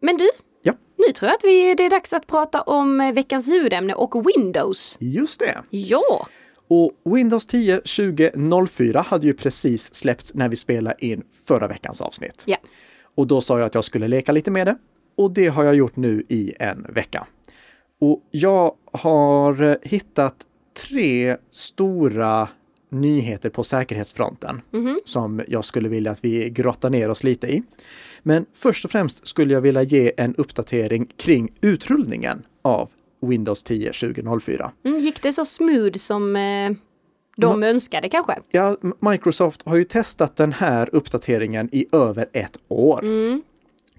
men 0.00 0.16
du, 0.16 0.28
Ja. 0.62 0.72
Nu 0.96 1.12
tror 1.12 1.28
jag 1.28 1.36
att 1.36 1.44
vi, 1.44 1.74
det 1.74 1.82
är 1.82 1.90
dags 1.90 2.12
att 2.12 2.26
prata 2.26 2.62
om 2.62 3.00
eh, 3.00 3.12
veckans 3.12 3.48
huvudämne 3.48 3.94
och 3.94 4.26
Windows. 4.26 4.96
Just 5.00 5.40
det. 5.40 5.62
Ja. 5.70 6.26
Och 6.74 6.92
Windows 7.04 7.46
10 7.46 7.76
2004 7.76 9.00
hade 9.00 9.26
ju 9.26 9.34
precis 9.34 9.94
släppts 9.94 10.34
när 10.34 10.48
vi 10.48 10.56
spelade 10.56 11.06
in 11.06 11.22
förra 11.44 11.68
veckans 11.68 12.00
avsnitt. 12.00 12.44
Ja. 12.46 12.56
Och 13.14 13.26
då 13.26 13.40
sa 13.40 13.58
jag 13.58 13.66
att 13.66 13.74
jag 13.74 13.84
skulle 13.84 14.08
leka 14.08 14.32
lite 14.32 14.50
med 14.50 14.66
det. 14.66 14.76
Och 15.16 15.34
det 15.34 15.46
har 15.46 15.64
jag 15.64 15.74
gjort 15.74 15.96
nu 15.96 16.24
i 16.28 16.54
en 16.58 16.86
vecka. 16.88 17.26
Och 18.00 18.20
jag 18.30 18.74
har 18.92 19.78
hittat 19.88 20.34
tre 20.90 21.36
stora 21.50 22.48
nyheter 22.90 23.50
på 23.50 23.64
säkerhetsfronten 23.64 24.60
mm 24.72 24.86
-hmm. 24.86 24.96
som 25.04 25.42
jag 25.48 25.64
skulle 25.64 25.88
vilja 25.88 26.10
att 26.10 26.24
vi 26.24 26.50
grottar 26.50 26.90
ner 26.90 27.10
oss 27.10 27.24
lite 27.24 27.46
i. 27.46 27.62
Men 28.22 28.46
först 28.54 28.84
och 28.84 28.90
främst 28.90 29.26
skulle 29.26 29.54
jag 29.54 29.60
vilja 29.60 29.82
ge 29.82 30.12
en 30.16 30.34
uppdatering 30.34 31.06
kring 31.16 31.48
utrullningen 31.60 32.42
av 32.62 32.90
Windows 33.22 33.62
10 33.62 33.92
2004. 33.92 34.72
Mm, 34.84 34.98
gick 34.98 35.22
det 35.22 35.32
så 35.32 35.44
smooth 35.44 35.96
som 35.96 36.36
eh, 36.36 36.70
de 37.36 37.60
Ma 37.60 37.66
önskade 37.66 38.08
kanske? 38.08 38.38
Ja, 38.50 38.76
Microsoft 39.00 39.62
har 39.64 39.76
ju 39.76 39.84
testat 39.84 40.36
den 40.36 40.52
här 40.52 40.88
uppdateringen 40.92 41.68
i 41.72 41.86
över 41.92 42.28
ett 42.32 42.58
år. 42.68 43.00
Mm. 43.02 43.42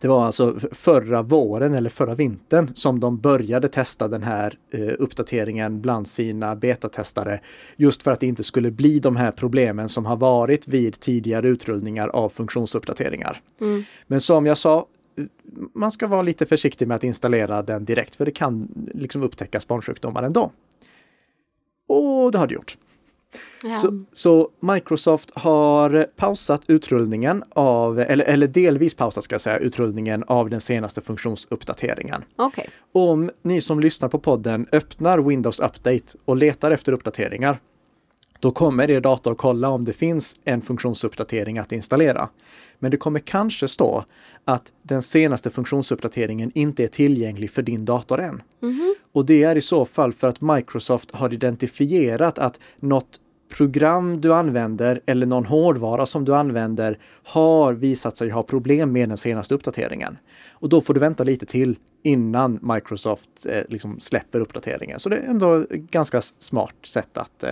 Det 0.04 0.10
var 0.10 0.26
alltså 0.26 0.60
förra 0.72 1.22
våren 1.22 1.74
eller 1.74 1.90
förra 1.90 2.16
vintern 2.16 2.72
som 2.76 3.00
de 3.00 3.18
började 3.18 3.70
testa 3.70 4.08
den 4.08 4.24
här 4.24 4.58
eh, 4.74 4.94
uppdateringen 5.00 5.82
bland 5.82 6.08
sina 6.08 6.56
betatestare. 6.56 7.40
Just 7.76 8.04
för 8.04 8.12
att 8.12 8.20
det 8.20 8.28
inte 8.28 8.44
skulle 8.44 8.72
bli 8.72 9.00
de 9.00 9.16
här 9.16 9.32
problemen 9.32 9.90
som 9.90 10.06
har 10.06 10.16
varit 10.16 10.68
vid 10.68 11.00
tidigare 11.00 11.48
utrullningar 11.48 12.08
av 12.08 12.30
funktionsuppdateringar. 12.30 13.42
Mm. 13.62 13.84
Men 14.08 14.22
som 14.22 14.46
jag 14.46 14.58
sa, 14.58 14.86
man 15.74 15.92
ska 15.92 16.08
vara 16.08 16.22
lite 16.22 16.46
försiktig 16.46 16.88
med 16.88 16.96
att 16.96 17.04
installera 17.04 17.62
den 17.62 17.86
direkt 17.86 18.16
för 18.16 18.26
det 18.26 18.32
kan 18.32 18.68
liksom 18.94 19.24
upptäckas 19.24 19.68
barnsjukdomar 19.68 20.24
ändå. 20.24 20.52
Och 21.88 22.32
det 22.32 22.38
har 22.38 22.48
det 22.48 22.54
gjort. 22.54 22.78
Ja. 23.64 23.74
Så, 23.74 24.04
så, 24.14 24.50
Microsoft 24.60 25.32
har 25.36 26.08
pausat 26.16 26.62
utrullningen 26.68 27.44
av, 27.50 28.00
eller, 28.00 28.26
eller 28.26 28.48
delvis 28.48 28.94
pausat 28.96 29.24
ska 29.24 29.34
jag 29.34 29.42
säga, 29.42 29.58
utrullningen 29.58 30.24
av 30.28 30.50
den 30.50 30.62
senaste 30.62 31.02
funktionsuppdateringen. 31.02 32.24
Okay. 32.38 32.66
Om 32.92 33.32
ni 33.42 33.62
som 33.62 33.80
lyssnar 33.80 34.10
på 34.10 34.20
podden 34.20 34.68
öppnar 34.72 35.20
Windows 35.20 35.60
Update 35.60 36.18
och 36.26 36.38
letar 36.38 36.72
efter 36.72 36.92
uppdateringar 36.92 37.60
då 38.44 38.52
kommer 38.52 38.92
er 38.92 39.02
dator 39.02 39.36
kolla 39.36 39.70
om 39.70 39.86
det 39.86 39.94
finns 39.94 40.36
en 40.44 40.62
funktionsuppdatering 40.62 41.58
att 41.58 41.72
installera. 41.72 42.30
Men 42.80 42.92
det 42.92 42.98
kommer 42.98 43.20
kanske 43.20 43.68
stå 43.68 44.06
att 44.46 44.72
den 44.82 45.02
senaste 45.02 45.50
funktionsuppdateringen 45.50 46.52
inte 46.56 46.84
är 46.84 46.88
tillgänglig 46.88 47.52
för 47.52 47.62
din 47.62 47.86
dator 47.86 48.20
än. 48.20 48.42
Mm 48.64 48.76
-hmm. 48.76 48.94
Och 49.12 49.26
det 49.26 49.44
är 49.44 49.56
i 49.56 49.62
så 49.62 49.86
fall 49.86 50.14
för 50.14 50.28
att 50.28 50.42
Microsoft 50.42 51.12
har 51.12 51.34
identifierat 51.34 52.40
att 52.40 52.60
något 52.80 53.20
program 53.50 54.22
du 54.22 54.34
använder 54.34 55.02
eller 55.06 55.26
någon 55.26 55.46
hårdvara 55.46 56.06
som 56.06 56.26
du 56.26 56.36
använder 56.36 56.98
har 57.24 57.74
visat 57.74 58.18
sig 58.18 58.30
ha 58.30 58.44
problem 58.44 58.92
med 58.92 59.10
den 59.10 59.18
senaste 59.18 59.56
uppdateringen. 59.56 60.18
Och 60.52 60.70
då 60.70 60.82
får 60.82 60.94
du 60.94 61.00
vänta 61.00 61.24
lite 61.24 61.46
till 61.46 61.78
innan 62.04 62.60
Microsoft 62.62 63.46
eh, 63.46 63.62
liksom 63.70 64.00
släpper 64.00 64.40
uppdateringen. 64.40 65.00
Så 65.00 65.10
det 65.10 65.18
är 65.18 65.30
ändå 65.30 65.56
ett 65.56 65.70
ganska 65.70 66.22
smart 66.22 66.76
sätt 66.86 67.18
att 67.18 67.44
eh, 67.44 67.50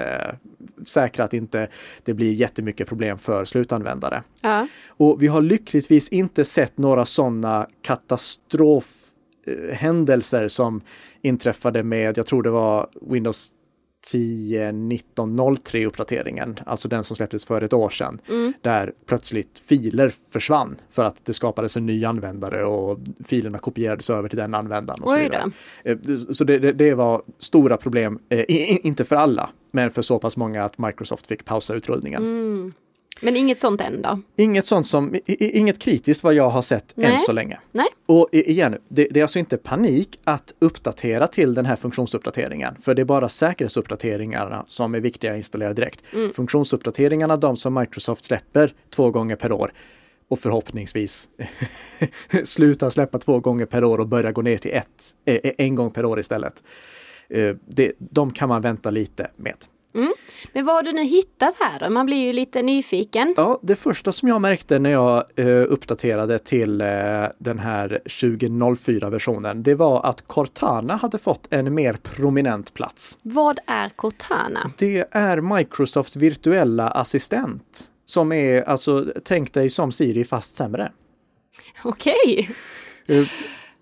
säkra 0.85 1.25
att 1.25 1.33
inte 1.33 1.67
det 2.03 2.13
blir 2.13 2.33
jättemycket 2.33 2.87
problem 2.87 3.17
för 3.17 3.45
slutanvändare. 3.45 4.23
Ja. 4.41 4.67
Och 4.87 5.23
vi 5.23 5.27
har 5.27 5.41
lyckligtvis 5.41 6.09
inte 6.09 6.45
sett 6.45 6.77
några 6.77 7.05
sådana 7.05 7.67
katastrofhändelser 7.81 10.47
som 10.47 10.81
inträffade 11.21 11.83
med, 11.83 12.17
jag 12.17 12.25
tror 12.25 12.43
det 12.43 12.49
var 12.49 12.89
Windows 13.01 13.53
10, 14.01 14.71
19, 14.71 15.57
03 15.63 15.85
uppdateringen, 15.85 16.59
alltså 16.65 16.87
den 16.87 17.03
som 17.03 17.15
släpptes 17.15 17.45
för 17.45 17.61
ett 17.61 17.73
år 17.73 17.89
sedan, 17.89 18.19
mm. 18.29 18.53
där 18.61 18.93
plötsligt 19.05 19.63
filer 19.65 20.13
försvann 20.29 20.75
för 20.89 21.05
att 21.05 21.25
det 21.25 21.33
skapades 21.33 21.77
en 21.77 21.85
ny 21.85 22.05
användare 22.05 22.65
och 22.65 22.99
filerna 23.25 23.57
kopierades 23.57 24.09
över 24.09 24.29
till 24.29 24.37
den 24.37 24.53
användaren. 24.53 25.01
Och 25.03 25.09
så 25.09 25.17
vidare. 25.17 25.51
Eh, 25.83 25.97
så 26.31 26.43
det, 26.43 26.59
det, 26.59 26.73
det, 26.73 26.93
var 26.93 27.21
stora 27.39 27.77
problem, 27.77 28.19
eh, 28.29 28.45
inte 28.87 29.05
för 29.05 29.15
alla, 29.15 29.49
men 29.71 29.91
för 29.91 30.01
så 30.01 30.19
pass 30.19 30.37
många 30.37 30.63
att 30.63 30.77
Microsoft 30.77 31.27
fick 31.27 31.45
pausa 31.45 31.73
utrullningen. 31.73 32.23
Mm. 32.23 32.73
Men 33.19 33.37
inget 33.37 33.59
sånt 33.59 33.81
än 33.81 34.01
då? 34.01 34.19
Inget 34.37 34.65
sånt 34.65 34.87
som, 34.87 35.15
inget 35.27 35.79
kritiskt 35.79 36.23
vad 36.23 36.33
jag 36.33 36.49
har 36.49 36.61
sett 36.61 36.93
Nej. 36.95 37.11
än 37.11 37.17
så 37.17 37.31
länge. 37.31 37.59
Nej. 37.71 37.87
Och 38.05 38.29
igen, 38.31 38.77
det, 38.87 39.07
det, 39.11 39.19
är 39.19 39.23
alltså 39.23 39.39
inte 39.39 39.57
panik 39.57 40.19
att 40.23 40.53
uppdatera 40.59 41.27
till 41.27 41.53
den 41.53 41.65
här 41.65 41.75
funktionsuppdateringen, 41.75 42.75
för 42.81 42.95
det 42.95 43.01
är 43.01 43.05
bara 43.05 43.29
säkerhetsuppdateringarna 43.29 44.63
som 44.67 44.95
är 44.95 44.99
viktiga 44.99 45.31
att 45.31 45.37
installera 45.37 45.73
direkt. 45.73 46.03
Mm. 46.13 46.31
Funktionsuppdateringarna, 46.31 47.37
de 47.37 47.57
som 47.57 47.73
Microsoft 47.73 48.25
släpper 48.25 48.73
två 48.89 49.11
gånger 49.11 49.35
per 49.35 49.51
år, 49.51 49.71
och 50.27 50.39
förhoppningsvis 50.39 51.29
sluta 52.43 52.91
släppa 52.91 53.19
två 53.19 53.39
gånger 53.39 53.65
per 53.65 53.83
år 53.83 53.97
och 53.97 54.07
börja 54.07 54.31
gå 54.31 54.41
ner 54.41 54.57
till 54.57 54.71
ett, 54.71 55.15
eh, 55.25 55.51
en 55.57 55.75
gång 55.75 55.91
per 55.91 56.05
år 56.05 56.19
istället. 56.19 56.63
Eh, 57.29 57.55
det, 57.67 57.91
de 57.99 58.31
kan 58.31 58.49
man 58.49 58.61
vänta 58.61 58.89
lite 58.91 59.31
med. 59.35 59.55
Mm. 59.93 60.13
Men 60.53 60.65
vad 60.65 60.75
har 60.75 60.83
du 60.83 60.91
nu 60.91 61.03
hittat 61.03 61.55
här 61.59 61.79
då? 61.79 61.89
Man 61.89 62.05
blir 62.05 62.17
ju 62.17 62.33
lite 62.33 62.61
nyfiken. 62.61 63.33
Ja, 63.37 63.59
det 63.63 63.75
första 63.75 64.11
som 64.11 64.27
jag 64.27 64.41
märkte 64.41 64.79
när 64.79 64.89
jag 64.89 65.23
eh, 65.35 65.47
uppdaterade 65.47 66.39
till 66.39 66.81
eh, 66.81 66.87
den 67.37 67.59
här 67.59 68.01
2004-versionen, 68.05 69.63
det 69.63 69.75
var 69.75 70.03
att 70.05 70.27
Cortana 70.27 70.95
hade 70.95 71.17
fått 71.17 71.47
en 71.49 71.73
mer 71.73 71.93
prominent 71.93 72.73
plats. 72.73 73.17
Vad 73.21 73.59
är 73.67 73.89
Cortana? 73.89 74.71
Det 74.77 75.07
är 75.11 75.57
Microsofts 75.57 76.15
virtuella 76.15 76.87
assistent 76.89 77.91
som 78.05 78.31
är, 78.31 78.61
alltså, 78.61 79.05
tänk 79.23 79.53
dig 79.53 79.69
som 79.69 79.91
Siri 79.91 80.23
fast 80.23 80.55
sämre. 80.55 80.91
Okej. 81.83 82.49
Eh, 83.07 83.27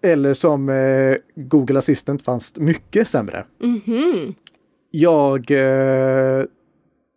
eller 0.01 0.33
som 0.33 0.69
eh, 0.69 1.15
Google 1.35 1.79
Assistant 1.79 2.23
fast 2.23 2.57
mycket 2.57 3.07
sämre. 3.07 3.45
Mhm. 3.63 4.33
Jag... 4.91 5.51
Eh, 5.51 6.43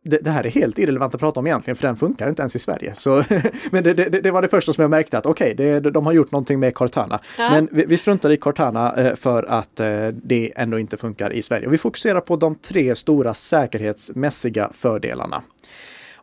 det, 0.04 0.18
det 0.18 0.30
här 0.30 0.46
är 0.46 0.50
helt 0.50 0.78
irrelevant 0.78 1.14
att 1.14 1.20
prata 1.20 1.40
om 1.40 1.46
egentligen, 1.46 1.76
för 1.76 1.86
den 1.86 1.96
funkar 1.96 2.28
inte 2.28 2.42
ens 2.42 2.56
i 2.56 2.58
Sverige. 2.58 2.94
Så, 2.94 3.24
men 3.70 3.84
det, 3.84 3.94
det, 3.94 4.08
det 4.08 4.30
var 4.30 4.42
det 4.42 4.48
första 4.48 4.72
som 4.72 4.82
jag 4.82 4.90
märkte 4.90 5.18
att 5.18 5.26
okej, 5.26 5.52
okay, 5.52 5.80
de 5.80 6.06
har 6.06 6.12
gjort 6.12 6.32
någonting 6.32 6.60
med 6.60 6.74
Cortana. 6.74 7.20
Ja. 7.38 7.50
Men 7.50 7.68
vi, 7.72 7.84
vi 7.84 7.96
struntar 7.96 8.30
i 8.30 8.36
Cortana 8.36 8.94
eh, 8.94 9.14
för 9.14 9.42
att 9.42 9.80
eh, 9.80 10.08
det 10.08 10.52
ändå 10.56 10.78
inte 10.78 10.96
funkar 10.96 11.32
i 11.32 11.42
Sverige. 11.42 11.66
Och 11.66 11.72
vi 11.72 11.78
fokuserar 11.78 12.20
på 12.20 12.36
de 12.36 12.54
tre 12.54 12.94
stora 12.94 13.34
säkerhetsmässiga 13.34 14.70
fördelarna. 14.72 15.42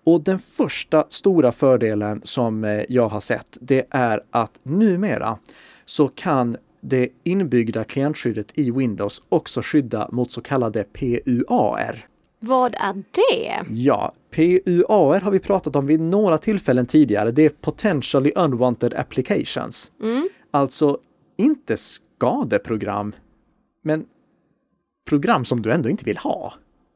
Och 0.04 0.24
den 0.24 0.40
första 0.40 1.06
stora 1.10 1.52
fördelen 1.52 2.22
som 2.24 2.84
jag 2.90 3.08
har 3.08 3.20
sett, 3.20 3.58
det 3.62 3.86
är 3.90 4.22
att 4.32 4.60
numera 4.64 5.38
så 5.86 6.08
kan 6.08 6.58
det 6.82 7.10
inbyggda 7.24 7.84
klientskyddet 7.84 8.52
i 8.60 8.72
Windows 8.72 9.22
också 9.30 9.62
skydda 9.64 10.10
mot 10.12 10.32
så 10.32 10.42
kallade 10.42 10.84
PUAR. 10.84 12.08
Vad 12.40 12.76
är 12.76 12.94
det? 12.94 13.64
Ja, 13.70 14.14
PUAR 14.32 15.22
har 15.22 15.32
vi 15.32 15.40
pratat 15.40 15.76
om 15.76 15.88
vid 15.88 16.00
några 16.00 16.38
tillfällen 16.38 16.86
tidigare. 16.86 17.32
Det 17.32 17.46
är 17.46 17.50
Potentially 17.50 18.32
Unwanted 18.36 18.94
Applications. 18.94 19.92
Mm. 20.02 20.30
Alltså 20.52 21.00
inte 21.38 21.78
skadeprogram, 21.78 23.14
men 23.84 24.06
program 25.10 25.46
som 25.46 25.62
du 25.62 25.72
ändå 25.72 25.90
inte 25.90 26.06
vill 26.06 26.18
ha. 26.18 26.54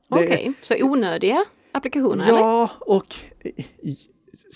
Okej, 0.10 0.54
så 0.62 0.76
onödiga 0.82 1.46
applikationer 1.72 2.28
eller? 2.28 2.40
Ja, 2.40 2.70
och 2.80 3.16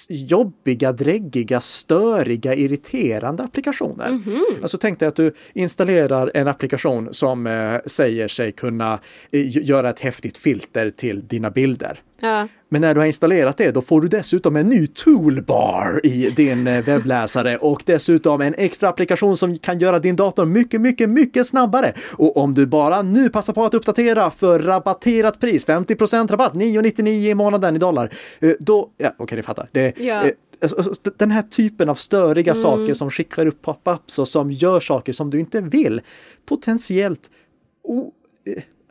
jobbiga, 0.09 0.91
dräggiga, 0.91 1.59
störiga, 1.61 2.53
irriterande 2.55 3.43
applikationer. 3.43 4.09
Mhm. 4.09 4.43
Alltså 4.61 4.77
tänk 4.77 4.99
dig 4.99 5.07
att 5.07 5.15
du 5.15 5.33
installerar 5.53 6.31
en 6.33 6.47
applikation 6.47 7.13
som 7.13 7.47
eh, 7.47 7.75
säger 7.85 8.27
sig 8.27 8.51
kunna 8.51 8.99
eh, 9.31 9.67
göra 9.67 9.89
ett 9.89 9.99
häftigt 9.99 10.37
filter 10.37 10.89
till 10.89 11.27
dina 11.27 11.51
bilder. 11.51 11.99
Ja. 12.19 12.47
Men 12.69 12.81
när 12.81 12.93
du 12.93 12.99
har 12.99 13.07
installerat 13.07 13.57
det, 13.57 13.71
då 13.71 13.81
får 13.81 14.01
du 14.01 14.07
dessutom 14.07 14.55
en 14.55 14.67
ny 14.69 14.87
toolbar 14.87 16.01
i 16.03 16.29
din 16.29 16.67
eh, 16.67 16.85
webbläsare 16.85 17.57
och 17.57 17.83
dessutom 17.85 18.41
en 18.41 18.53
extra 18.57 18.89
applikation 18.89 19.37
som 19.37 19.57
kan 19.57 19.79
göra 19.79 19.99
din 19.99 20.15
dator 20.15 20.45
mycket, 20.45 20.81
mycket, 20.81 21.09
mycket 21.09 21.47
snabbare. 21.47 21.93
Och 22.17 22.37
om 22.37 22.53
du 22.53 22.65
bara 22.65 23.01
nu 23.01 23.29
passar 23.29 23.53
på 23.53 23.63
att 23.65 23.73
uppdatera 23.73 24.29
för 24.31 24.59
rabatterat 24.59 25.39
pris, 25.39 25.67
50% 25.67 26.27
rabatt, 26.31 26.53
9,99 26.53 27.07
i 27.09 27.35
månaden 27.35 27.75
i 27.75 27.79
dollar, 27.79 28.13
eh, 28.39 28.51
då, 28.59 28.89
ja 28.97 29.13
okej 29.17 29.35
ni 29.35 29.43
fattar. 29.43 29.69
Det, 29.71 29.93
Ja. 29.99 30.23
eh, 30.23 30.31
alltså, 30.61 30.77
alltså, 30.77 30.93
den 31.17 31.31
här 31.31 31.41
typen 31.41 31.89
av 31.89 31.95
störiga 31.95 32.55
saker 32.55 32.93
som 32.93 33.09
skickar 33.09 33.45
upp 33.45 33.65
pop-ups 33.65 34.19
och 34.19 34.27
som 34.27 34.51
gör 34.51 34.79
saker 34.79 35.13
som 35.13 35.29
du 35.29 35.39
inte 35.39 35.61
vill, 35.61 36.01
potentiellt 36.45 37.29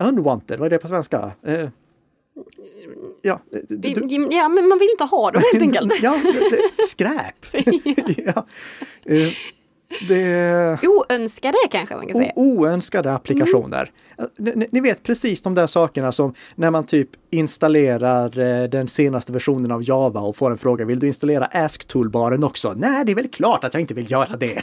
unwanted, 0.00 0.58
vad 0.58 0.66
är 0.66 0.70
det 0.70 0.78
på 0.78 0.88
svenska? 0.88 1.32
Eh, 1.46 1.68
ja, 3.26 3.40
du, 3.68 3.76
du, 3.76 4.28
Ja, 4.30 4.48
men 4.48 4.68
man 4.68 4.78
vill 4.78 4.88
inte 4.90 5.04
ha 5.04 5.30
dem 5.30 5.42
helt 5.52 5.62
enkelt. 5.62 5.92
ja, 6.02 6.20
det, 6.22 6.56
det, 6.76 6.82
skräp. 6.82 7.46
ja. 8.34 8.46
Eh, 9.14 9.28
Det 10.08 10.78
Oönskade 10.82 11.58
kanske 11.70 11.96
man 11.96 12.06
kan 12.06 12.16
säga. 12.16 12.32
oönskade 12.36 13.12
applikationer. 13.12 13.90
Ni, 14.38 14.68
ni 14.72 14.80
vet 14.80 15.02
precis 15.02 15.42
de 15.42 15.54
där 15.54 15.66
sakerna 15.66 16.12
som 16.12 16.34
när 16.54 16.70
man 16.70 16.86
typ 16.86 17.08
installerar 17.30 18.38
eh, 18.38 18.68
den 18.68 18.88
senaste 18.88 19.32
versionen 19.32 19.72
av 19.72 19.88
Java 19.88 20.20
och 20.20 20.36
får 20.36 20.50
en 20.50 20.58
fråga, 20.58 20.84
vill 20.84 20.98
du 20.98 21.06
installera 21.06 21.46
Ask-toolbaren 21.46 22.44
också? 22.44 22.74
Nej, 22.76 23.04
det 23.04 23.12
är 23.12 23.16
väl 23.16 23.28
klart 23.28 23.64
att 23.64 23.74
jag 23.74 23.80
inte 23.80 23.94
vill 23.94 24.10
göra 24.10 24.36
det. 24.36 24.62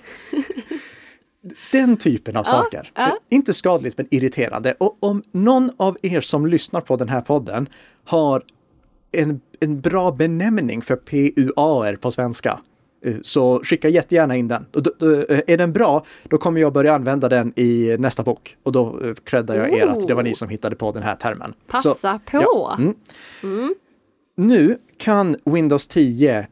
Den 1.71 1.97
typen 1.97 2.38
av 2.38 2.43
saker. 2.43 2.91
ja. 2.95 3.17
Inte 3.29 3.53
skadligt 3.53 3.97
men 3.97 4.07
irriterande. 4.12 4.75
Och 4.77 4.97
om 5.00 5.23
någon 5.31 5.71
av 5.77 5.97
er 6.01 6.21
som 6.21 6.45
lyssnar 6.45 6.81
på 6.81 6.95
den 6.95 7.09
här 7.09 7.21
podden 7.21 7.69
har 8.03 8.43
en, 9.12 9.41
en 9.59 9.81
bra 9.81 10.11
benämning 10.11 10.81
för 10.81 10.96
PUAR 10.96 11.96
på 11.96 12.11
svenska, 12.11 12.59
eh, 13.05 13.15
så 13.22 13.59
skicka 13.63 13.89
jättegärna 13.89 14.35
in 14.35 14.48
den. 14.48 14.65
Och 14.74 15.03
eh, 15.03 15.39
är 15.48 15.57
den 15.57 15.74
bra, 15.74 16.05
då 16.24 16.37
kommer 16.37 16.61
jag 16.61 16.74
börja 16.74 16.94
använda 16.96 17.29
den 17.29 17.53
i 17.59 17.96
nästa 18.00 18.24
bok. 18.24 18.57
Och 18.63 18.72
då 18.72 19.00
eh, 19.03 19.13
creddar 19.24 19.55
jag 19.55 19.74
er 19.74 19.87
att 19.87 20.07
det 20.07 20.13
var 20.13 20.24
ni 20.24 20.35
som 20.35 20.50
hittade 20.50 20.75
på 20.75 20.91
den 20.91 21.03
här 21.03 21.15
termen. 21.15 21.53
Passa 21.68 21.96
Så, 21.96 22.20
på. 22.31 22.41
ja, 22.41 22.77
mm. 23.44 23.75
Nu 24.35 24.77
kan 24.98 25.35
Windows 25.46 25.87
10 25.87 26.48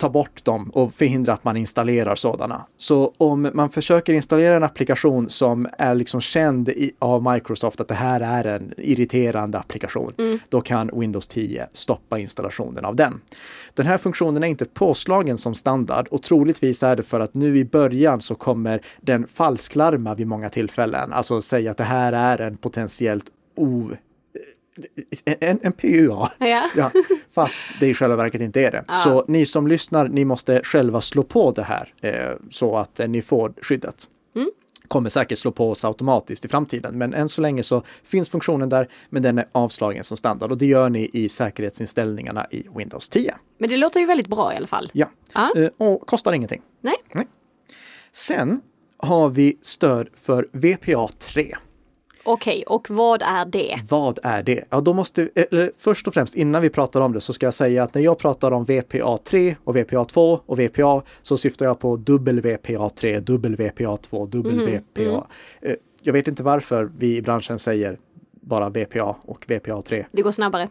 ta 0.00 0.08
bort 0.08 0.44
dem 0.44 0.70
och 0.70 0.94
förhindra 0.94 1.32
att 1.32 1.44
man 1.44 1.56
installerar 1.56 2.14
sådana. 2.14 2.66
Så 2.76 3.12
om 3.18 3.50
man 3.54 3.70
försöker 3.70 4.12
installera 4.12 4.56
en 4.56 4.62
applikation 4.62 5.30
som 5.30 5.68
är 5.78 5.94
liksom 5.94 6.20
känd 6.20 6.68
i, 6.68 6.92
av 6.98 7.32
Microsoft 7.32 7.80
att 7.80 7.88
det 7.88 7.94
här 7.94 8.20
är 8.20 8.44
en 8.44 8.74
irriterande 8.76 9.58
applikation, 9.58 10.12
då 10.48 10.60
kan 10.60 10.90
Windows 10.92 11.28
10 11.28 11.66
stoppa 11.72 12.18
installationen 12.18 12.84
av 12.84 12.96
den. 12.96 13.20
Den 13.74 13.86
här 13.86 13.98
funktionen 13.98 14.42
är 14.42 14.46
inte 14.46 14.64
påslagen 14.64 15.38
som 15.38 15.54
standard 15.54 16.08
och 16.10 16.22
troligtvis 16.22 16.82
är 16.82 16.96
det 16.96 17.02
för 17.02 17.20
att 17.20 17.34
nu 17.34 17.58
i 17.58 17.64
början 17.64 18.20
så 18.20 18.34
kommer 18.34 18.80
den 19.00 19.26
falsklarma 19.26 20.14
vid 20.14 20.26
många 20.26 20.48
tillfällen, 20.48 21.12
alltså 21.12 21.42
säga 21.42 21.70
att 21.70 21.76
det 21.76 21.84
här 21.84 22.12
är 22.12 22.40
en 22.40 22.56
potentiellt 22.56 23.24
o 23.56 23.90
en, 25.24 25.58
en 25.62 25.72
PUA. 25.72 26.30
Ja. 26.38 26.66
Ja, 26.76 26.90
fast 27.34 27.64
det 27.80 27.86
i 27.88 27.94
själva 27.94 28.16
verket 28.16 28.40
inte 28.40 28.60
är 28.60 28.70
det. 28.70 28.84
Så 29.04 29.24
ni 29.28 29.46
som 29.46 29.66
lyssnar, 29.66 30.08
ni 30.08 30.24
måste 30.24 30.60
själva 30.64 31.00
slå 31.00 31.22
på 31.22 31.50
det 31.50 31.62
här 31.62 31.94
eh, 32.02 32.36
så 32.50 32.76
att 32.76 33.00
eh, 33.00 33.08
ni 33.08 33.22
får 33.22 33.52
skyddet. 33.62 34.08
Kommer 34.88 35.08
säkert 35.10 35.38
slå 35.38 35.52
på 35.52 35.70
oss 35.70 35.84
automatiskt 35.84 36.44
i 36.44 36.48
framtiden, 36.48 36.98
men 36.98 37.14
än 37.14 37.28
så 37.28 37.42
länge 37.42 37.62
så 37.62 37.82
finns 38.04 38.28
funktionen 38.28 38.68
där, 38.68 38.88
men 39.10 39.22
den 39.22 39.38
är 39.38 39.48
avslagen 39.52 40.04
som 40.04 40.16
standard 40.16 40.50
och 40.50 40.58
det 40.58 40.66
gör 40.66 40.90
ni 40.90 41.10
i 41.12 41.28
säkerhetsinställningarna 41.28 42.46
i 42.50 42.66
Windows 42.76 43.08
10. 43.08 43.34
Men 43.58 43.70
det 43.70 43.76
låter 43.76 44.00
ju 44.00 44.06
väldigt 44.06 44.26
bra 44.26 44.52
i 44.52 44.56
alla 44.56 44.66
fall. 44.66 44.90
Ja, 44.92 45.10
Ja. 45.32 45.52
Eh, 45.56 45.68
och 45.78 46.06
kostar 46.06 46.32
ingenting. 46.32 46.62
Nej? 46.80 47.26
Sen 48.12 48.60
har 48.96 49.28
vi 49.28 49.58
stöd 49.62 50.08
för 50.14 50.48
VPA 50.52 51.08
3. 51.18 51.56
Okej, 52.24 52.64
och 52.66 52.90
vad 52.90 53.22
är 53.22 53.44
det? 53.44 53.80
Vad 53.88 54.18
är 54.22 54.42
det? 54.42 54.64
Ja, 54.70 54.80
då 54.80 54.92
måste, 54.92 55.28
eller 55.34 55.72
först 55.78 56.06
och 56.06 56.14
främst 56.14 56.34
innan 56.36 56.62
vi 56.62 56.70
pratar 56.70 57.00
om 57.00 57.12
det 57.12 57.20
så 57.20 57.32
ska 57.32 57.46
jag 57.46 57.54
säga 57.54 57.82
att 57.82 57.94
när 57.94 58.02
jag 58.02 58.18
pratar 58.18 58.52
om 58.52 58.64
VPA 58.64 59.18
3 59.24 59.56
och 59.64 59.76
VPA 59.76 60.04
2 60.04 60.40
och 60.46 60.58
VPA 60.60 61.02
så 61.22 61.36
syftar 61.36 61.66
jag 61.66 61.78
på 61.78 61.96
WPA 61.96 62.90
3, 62.90 63.18
WPA 63.18 63.96
2, 63.96 64.24
WPA. 64.26 65.26
Eh, 65.62 65.74
Jag 66.02 66.12
vet 66.12 66.28
inte 66.28 66.42
varför 66.42 66.90
vi 66.98 67.16
i 67.16 67.22
branschen 67.22 67.58
säger 67.58 67.98
bara 68.40 68.68
VPA 68.70 69.16
och 69.22 69.44
VPA 69.48 69.82
3. 69.82 70.06
Det 70.12 70.22
går 70.22 70.30
snabbare. 70.30 70.68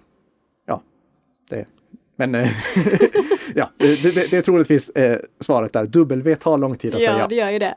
Ja, 0.68 0.82
det, 1.50 1.66
men 2.16 2.36
eh, 2.36 2.48
ja, 3.56 3.70
det, 3.78 4.04
det, 4.04 4.32
det 4.32 4.38
är 4.38 4.42
troligtvis 4.42 4.90
eh, 4.90 5.20
svaret 5.40 5.74
där. 5.74 5.86
W 5.86 6.36
tar 6.36 6.58
lång 6.58 6.76
tid 6.76 6.96
att 6.96 7.02
säga. 7.02 7.28
det 7.28 7.36
gör 7.36 7.50
ju 7.50 7.60
det. 7.60 7.76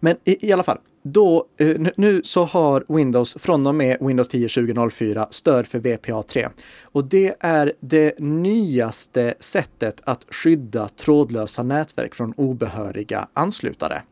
Men 0.00 0.16
i, 0.24 0.48
i 0.48 0.52
alla 0.52 0.62
fall, 0.62 0.78
då, 1.02 1.46
eh, 1.58 1.76
nu- 1.96 2.20
så 2.24 2.44
har 2.44 2.84
Windows 2.88 3.36
från 3.40 3.66
och 3.66 3.74
med 3.74 3.96
Windows 4.00 4.28
10 4.28 4.48
2004 4.48 5.28
stöd 5.30 5.66
för 5.66 5.78
VPA 5.78 6.22
3. 6.22 6.48
Och 6.82 7.04
det 7.04 7.36
är 7.40 7.72
det 7.80 8.18
nyaste 8.18 9.34
sättet 9.40 10.00
att 10.04 10.26
skydda 10.30 10.88
trådlösa 10.88 11.62
nätverk 11.62 12.14
från 12.14 12.32
obehöriga 12.36 13.28
anslutare. 13.32 14.02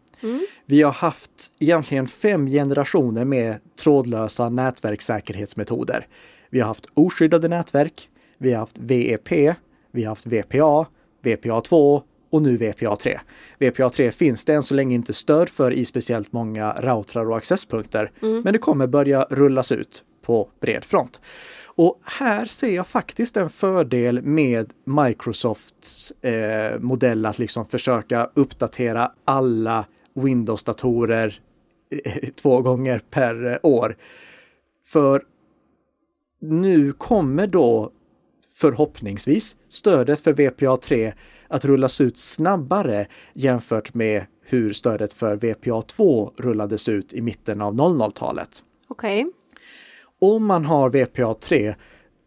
Vi 0.66 0.82
har 0.82 0.92
haft 0.92 1.30
egentligen 1.58 2.08
fem 2.08 2.46
generationer 2.46 3.24
med 3.24 3.56
trådlösa 3.82 4.48
nätverkssäkerhetsmetoder. 4.48 6.06
Vi 6.50 6.60
har 6.60 6.66
haft 6.66 6.86
oskyddade 6.94 7.48
nätverk, 7.48 8.08
vi 8.38 8.52
har 8.52 8.58
haft 8.58 8.78
VEP, 8.78 9.30
vi 9.92 10.02
har 10.04 10.08
haft 10.08 10.26
VPA, 10.26 10.86
VPA 11.22 11.60
2 11.60 12.02
och 12.30 12.42
nu 12.42 12.56
VPA 12.56 12.96
3. 12.96 13.20
VPA 13.58 13.90
3 13.90 14.10
finns 14.10 14.44
det 14.44 14.54
än 14.54 14.62
så 14.62 14.74
länge 14.74 14.94
inte 14.94 15.14
stöd 15.14 15.48
för 15.48 15.72
i 15.72 15.84
speciellt 15.84 16.32
många 16.32 16.72
routrar 16.72 17.30
och 17.30 17.36
accesspunkter, 17.36 18.10
men 18.20 18.52
det 18.52 18.58
kommer 18.58 18.86
börja 18.86 19.26
rullas 19.30 19.72
ut 19.72 20.04
på 20.22 20.48
bred 20.60 20.84
front. 20.84 21.20
Och 21.78 22.00
här 22.04 22.46
ser 22.46 22.74
jag 22.74 22.86
faktiskt 22.86 23.36
en 23.36 23.50
fördel 23.50 24.22
med 24.22 24.72
Microsofts 24.84 26.10
eh, 26.10 26.78
modell 26.80 27.26
att 27.26 27.38
liksom 27.38 27.64
försöka 27.66 28.30
uppdatera 28.34 29.12
alla 29.24 29.86
Windows-datorer 30.14 31.40
eh, 32.04 32.28
två 32.42 32.60
gånger 32.60 33.00
per 33.10 33.66
år. 33.66 33.96
För 34.86 35.22
nu 36.40 36.92
kommer 36.92 37.46
då 37.46 37.92
förhoppningsvis 38.56 39.56
stödet 39.68 40.20
för 40.20 40.32
VPA3 40.32 41.12
att 41.48 41.64
rullas 41.64 42.00
ut 42.00 42.18
snabbare 42.18 43.06
jämfört 43.34 43.94
med 43.94 44.26
hur 44.42 44.72
stödet 44.72 45.12
för 45.12 45.36
VPA2 45.36 46.30
rullades 46.36 46.88
ut 46.88 47.12
i 47.12 47.20
mitten 47.20 47.62
av 47.62 47.74
00-talet. 47.74 48.62
Okej. 48.88 49.20
Okay. 49.20 49.32
Om 50.20 50.46
man 50.46 50.64
har 50.64 50.90
VPA3 50.90 51.74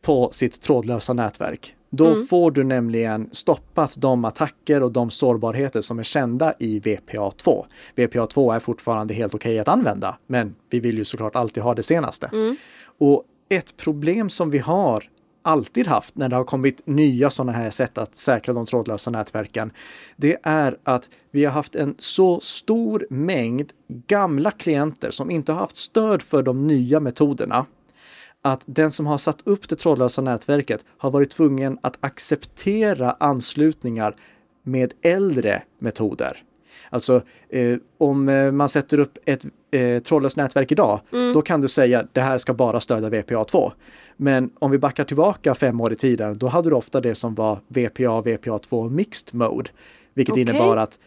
på 0.01 0.29
sitt 0.31 0.62
trådlösa 0.62 1.13
nätverk, 1.13 1.75
då 1.89 2.07
mm. 2.07 2.25
får 2.25 2.51
du 2.51 2.63
nämligen 2.63 3.29
stoppat 3.31 3.95
de 3.97 4.25
attacker 4.25 4.84
och 4.84 4.91
de 4.91 5.10
sårbarheter 5.10 5.81
som 5.81 5.99
är 5.99 6.03
kända 6.03 6.53
i 6.60 6.79
VPA2. 6.79 7.65
VPA2 7.95 8.55
är 8.55 8.60
fortfarande 8.60 9.13
helt 9.13 9.36
okej 9.36 9.51
okay 9.51 9.60
att 9.60 9.67
använda, 9.67 10.17
men 10.27 10.55
vi 10.69 10.79
vill 10.79 10.97
ju 10.97 11.05
såklart 11.05 11.36
alltid 11.36 11.63
ha 11.63 11.75
det 11.75 11.84
senaste. 11.84 12.29
Mm. 12.34 12.55
Och 12.99 13.23
ett 13.49 13.77
problem 13.77 14.29
som 14.29 14.49
vi 14.49 14.57
har 14.57 15.03
alltid 15.41 15.88
haft 15.88 16.15
när 16.15 16.30
det 16.30 16.36
har 16.36 16.43
kommit 16.43 16.88
nya 16.88 17.30
sådana 17.30 17.51
här 17.51 17.69
sätt 17.69 17.97
att 17.97 18.15
säkra 18.15 18.54
de 18.54 18.65
trådlösa 18.65 19.12
nätverken, 19.12 19.71
det 20.15 20.38
är 20.43 20.77
att 20.84 21.10
vi 21.32 21.45
har 21.45 21.51
haft 21.51 21.75
en 21.75 21.95
så 21.99 22.39
stor 22.39 23.08
mängd 23.10 23.71
gamla 24.08 24.51
klienter 24.51 25.12
som 25.12 25.32
inte 25.32 25.51
har 25.51 25.60
haft 25.60 25.75
stöd 25.75 26.21
för 26.21 26.43
de 26.43 26.67
nya 26.67 26.99
metoderna 26.99 27.65
att 28.41 28.63
den 28.65 28.91
som 28.91 29.06
har 29.06 29.17
satt 29.17 29.47
upp 29.47 29.69
det 29.69 29.75
trådlösa 29.75 30.21
nätverket 30.21 30.86
har 30.97 31.12
varit 31.12 31.30
tvungen 31.30 31.77
att 31.82 31.97
acceptera 31.99 33.15
anslutningar 33.19 34.15
med 34.63 34.93
äldre 35.01 35.63
metoder. 35.80 36.43
Alltså 36.89 37.21
eh, 37.49 37.77
om 37.97 38.30
eh, 38.30 38.51
man 38.51 38.69
sätter 38.69 38.99
upp 38.99 39.17
ett 39.25 39.45
eh, 39.71 40.01
trådlöst 40.01 40.38
nätverk 40.38 40.71
idag, 40.71 40.99
mm. 41.13 41.34
då 41.34 41.41
kan 41.41 41.62
du 41.62 41.67
säga 41.67 42.08
det 42.12 42.21
här 42.21 42.38
ska 42.38 42.54
bara 42.54 42.80
stödja 42.80 43.10
VPA2. 43.10 43.71
Men 44.23 44.49
om 44.60 44.71
vi 44.71 44.77
backar 44.77 45.03
tillbaka 45.03 45.55
fem 45.55 45.81
år 45.81 45.93
i 45.93 45.95
tiden, 45.95 46.38
då 46.38 46.47
hade 46.47 46.69
du 46.69 46.75
ofta 46.75 47.01
det 47.01 47.15
som 47.15 47.36
var 47.36 47.60
VPA, 47.67 48.21
VPA2 48.21 48.89
Mixed 48.89 49.36
Mode. 49.36 49.69
Vilket 50.13 50.31
okay. 50.31 50.41
innebar 50.41 50.77
att 50.77 50.99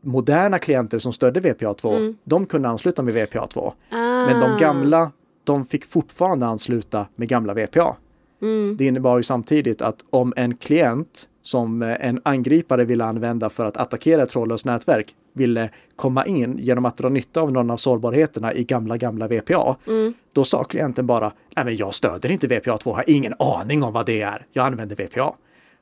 moderna 0.00 0.58
klienter 0.58 0.98
som 0.98 1.12
stödde 1.12 1.40
VPA2, 1.40 1.96
mm. 1.96 2.16
de 2.24 2.46
kunde 2.46 2.68
ansluta 2.68 3.02
med 3.02 3.14
VPA2. 3.14 3.72
Ah. 3.90 4.26
Men 4.26 4.40
de 4.40 4.56
gamla, 4.58 5.12
de 5.44 5.64
fick 5.64 5.84
fortfarande 5.84 6.46
ansluta 6.46 7.06
med 7.16 7.28
gamla 7.28 7.54
VPA. 7.54 7.96
Mm. 8.42 8.76
Det 8.76 8.84
innebar 8.84 9.16
ju 9.16 9.22
samtidigt 9.22 9.82
att 9.82 10.04
om 10.10 10.32
en 10.36 10.56
klient 10.56 11.28
som 11.42 11.82
eh, 11.82 12.08
en 12.08 12.20
angripare 12.22 12.84
ville 12.84 13.04
använda 13.04 13.50
för 13.50 13.64
att 13.64 13.76
attackera 13.76 14.22
ett 14.22 14.28
trådlöst 14.28 14.64
nätverk 14.64 15.14
ville 15.32 15.70
komma 15.96 16.26
in 16.26 16.58
genom 16.58 16.84
att 16.84 16.96
dra 16.96 17.08
nytta 17.08 17.40
av 17.40 17.52
någon 17.52 17.70
av 17.70 17.76
sårbarheterna 17.76 18.54
i 18.54 18.64
gamla, 18.64 18.96
gamla 18.96 19.28
VPA. 19.28 19.76
Mm. 19.86 20.14
Då 20.32 20.44
sa 20.44 20.64
klienten 20.64 21.06
bara, 21.06 21.32
nej 21.56 21.64
men 21.64 21.76
jag 21.76 21.94
stöder 21.94 22.30
inte 22.30 22.46
VPA2, 22.46 22.94
har 22.94 23.04
ingen 23.06 23.34
aning 23.38 23.82
om 23.82 23.92
vad 23.92 24.06
det 24.06 24.22
är. 24.22 24.46
Jag 24.52 24.66
använder 24.66 24.96
VPA. 24.96 25.34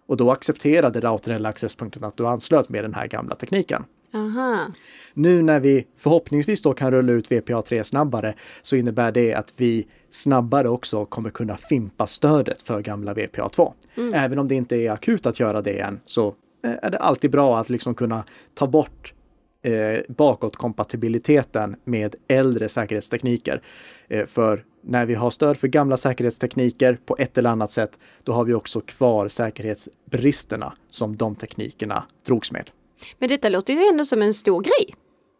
Och 0.07 0.16
då 0.16 0.31
accepterade 0.31 1.01
routern 1.01 1.35
eller 1.35 1.49
accesspunkten 1.49 2.05
att 2.05 2.16
du 2.16 2.27
anslöt 2.27 2.68
med 2.68 2.85
den 2.85 2.94
här 2.94 3.07
gamla 3.07 3.35
tekniken. 3.35 3.85
Aha. 4.14 4.66
Nu 5.14 5.42
när 5.42 5.61
vi 5.61 5.87
förhoppningsvis 5.96 6.62
då 6.62 6.73
kan 6.73 6.90
rulla 6.90 7.12
ut 7.12 7.31
VPA3 7.31 7.83
snabbare 7.83 8.35
så 8.62 8.77
innebär 8.77 9.12
det 9.12 9.35
att 9.35 9.55
vi 9.57 9.87
snabbare 10.11 10.68
också 10.68 11.05
kommer 11.05 11.31
kunna 11.31 11.57
fimpa 11.57 12.07
stödet 12.07 12.62
för 12.62 12.81
gamla 12.81 13.14
VPA2. 13.14 13.73
Mm. 13.94 14.14
Även 14.14 14.38
om 14.38 14.48
det 14.48 14.55
inte 14.55 14.76
är 14.76 14.90
akut 14.90 15.26
att 15.26 15.40
göra 15.40 15.62
det 15.62 15.81
än 15.81 16.00
så 16.07 16.35
eh, 16.64 16.72
är 16.83 16.90
det 16.90 16.98
alltid 16.98 17.31
bra 17.31 17.59
att 17.59 17.70
liksom 17.70 17.94
kunna 17.94 18.24
ta 18.55 18.66
bort 18.66 19.14
eh, 19.62 20.00
bakåtkompatibiliteten 20.09 21.76
med 21.85 22.14
äldre 22.29 22.68
säkerhetstekniker. 22.68 23.62
Eh, 24.09 24.26
för 24.26 24.64
när 24.83 25.07
vi 25.07 25.14
har 25.14 25.31
stöd 25.31 25.57
för 25.57 25.68
gamla 25.68 25.96
säkerhetstekniker 25.96 26.98
på 27.07 27.16
ett 27.18 27.38
eller 27.38 27.50
annat 27.50 27.70
sätt, 27.70 27.98
då 28.24 28.33
har 28.33 28.44
vi 28.44 28.55
också 28.55 28.81
kvar 28.81 29.29
säkerhetsbristerna 29.29 30.72
som 30.88 31.16
de 31.16 31.37
teknikerna 31.37 32.05
drogs 32.26 32.53
med. 32.53 32.70
Men 33.18 33.29
detta 33.29 33.48
låter 33.48 33.74
ju 33.74 33.87
ändå 33.87 34.05
som 34.05 34.22
en 34.22 34.35
stor 34.35 34.62
grej. 34.62 34.94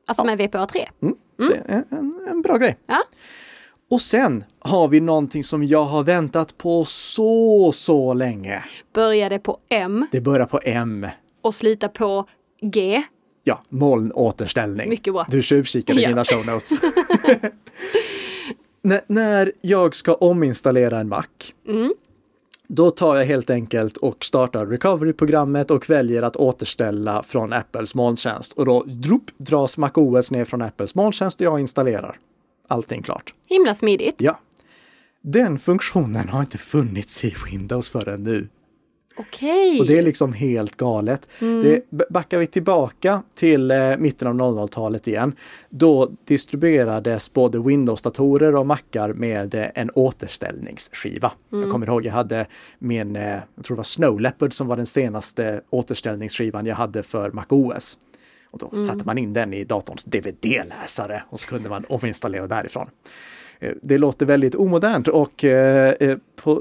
Alltså 0.07 0.25
ja. 0.27 0.37
med 0.37 0.41
VPA3. 0.41 0.89
Mm, 1.03 1.17
mm. 1.41 1.53
Det 1.53 1.73
är 1.73 1.85
en, 1.91 2.27
en 2.31 2.43
bra 2.43 2.57
grej. 2.57 2.79
Ja. 2.87 3.03
Och 3.91 4.01
sen 4.01 4.45
har 4.59 4.89
vi 4.89 5.01
någonting 5.01 5.45
som 5.45 5.65
jag 5.65 5.85
har 5.85 6.05
väntat 6.05 6.59
på 6.59 6.85
så, 6.85 7.73
så 7.73 8.15
länge. 8.15 8.65
Började 8.95 9.39
på 9.39 9.59
M. 9.69 10.07
Det 10.13 10.21
börjar 10.21 10.47
på 10.47 10.61
M. 10.65 11.07
Och 11.43 11.55
slita 11.55 11.89
på 11.89 12.29
G. 12.61 13.03
Ja, 13.45 13.63
molnåterställning. 13.69 14.89
Mycket 14.89 15.13
bra. 15.15 15.27
Du 15.31 15.43
tjuvkikade 15.43 16.01
i 16.01 16.03
ja. 16.03 16.09
mina 16.09 16.25
show 16.25 16.47
notes. 16.47 16.81
när 19.07 19.53
jag 19.61 19.95
ska 19.95 20.15
ominstallera 20.15 21.01
en 21.01 21.09
Mac, 21.09 21.25
mm. 21.69 21.95
då 22.69 22.91
tar 22.91 23.17
jag 23.17 23.25
helt 23.25 23.51
enkelt 23.51 23.97
och 23.97 24.25
startar 24.25 24.67
recovery-programmet 24.67 25.71
och 25.71 25.91
väljer 25.91 26.23
att 26.23 26.37
återställa 26.37 27.23
från 27.23 27.53
Apples 27.53 27.95
molntjänst. 27.95 28.53
Och 28.53 28.67
då 28.67 28.83
drup, 28.87 29.25
dras 29.37 29.79
MacOS 29.79 30.31
ner 30.31 30.45
från 30.45 30.63
Apples 30.63 30.95
molntjänst 30.95 31.41
och 31.41 31.47
jag 31.47 31.61
installerar. 31.61 32.17
Allting 32.71 33.03
klart. 33.03 33.35
Himla 33.49 33.75
smidigt. 33.75 34.15
Ja. 34.19 34.41
Den 35.23 35.59
funktionen 35.59 36.29
har 36.29 36.41
inte 36.41 36.59
funnits 36.59 37.25
i 37.25 37.35
Windows 37.51 37.89
förrän 37.89 38.23
nu. 38.23 38.49
Okej. 39.17 39.81
Och 39.81 39.87
det 39.87 39.99
är 39.99 40.03
liksom 40.03 40.33
helt 40.33 40.77
galet. 40.77 41.29
Mm. 41.41 41.63
Det, 41.63 42.09
backar 42.09 42.39
vi 42.39 42.47
tillbaka 42.47 43.23
till 43.35 43.71
eh, 43.71 43.97
mitten 43.97 44.29
av 44.29 44.35
00-talet 44.35 45.09
igen, 45.09 45.33
då 45.71 46.11
distribuerades 46.25 47.33
både 47.33 47.59
Windows-datorer 47.59 48.55
och 48.55 48.67
Macar 48.67 49.13
med 49.13 49.55
eh, 49.55 49.67
en 49.75 49.91
återställningsskiva. 49.91 51.33
Mm. 51.53 51.63
Jag 51.63 51.73
kommer 51.73 51.87
ihåg, 51.87 52.07
jag 52.07 52.13
hade 52.13 52.47
min, 52.79 53.17
eh, 53.17 53.37
jag 53.55 53.65
tror 53.65 53.75
det 53.75 53.79
var 53.79 53.85
Snow 53.85 54.21
Leopard 54.21 54.55
som 54.55 54.67
var 54.67 54.77
den 54.77 54.87
senaste 54.87 55.61
återställningsskivan 55.71 56.67
jag 56.67 56.77
hade 56.77 57.03
för 57.03 57.31
MacOS. 57.31 57.99
Och 58.51 58.59
då 58.59 58.71
mm. 58.73 58.85
satte 58.85 59.05
man 59.05 59.19
in 59.19 59.33
den 59.33 59.53
i 59.53 59.65
datorns 59.65 60.05
DVD-läsare 60.05 61.23
och 61.29 61.41
så 61.41 61.47
kunde 61.47 61.69
man 61.69 61.85
ominstallera 61.89 62.47
därifrån. 62.47 62.91
Eh, 63.61 63.73
det 63.83 63.99
låter 63.99 64.27
väldigt 64.27 64.55
omodernt 64.55 65.09
och 65.09 65.45
eh, 65.45 65.95
eh, 66.01 66.17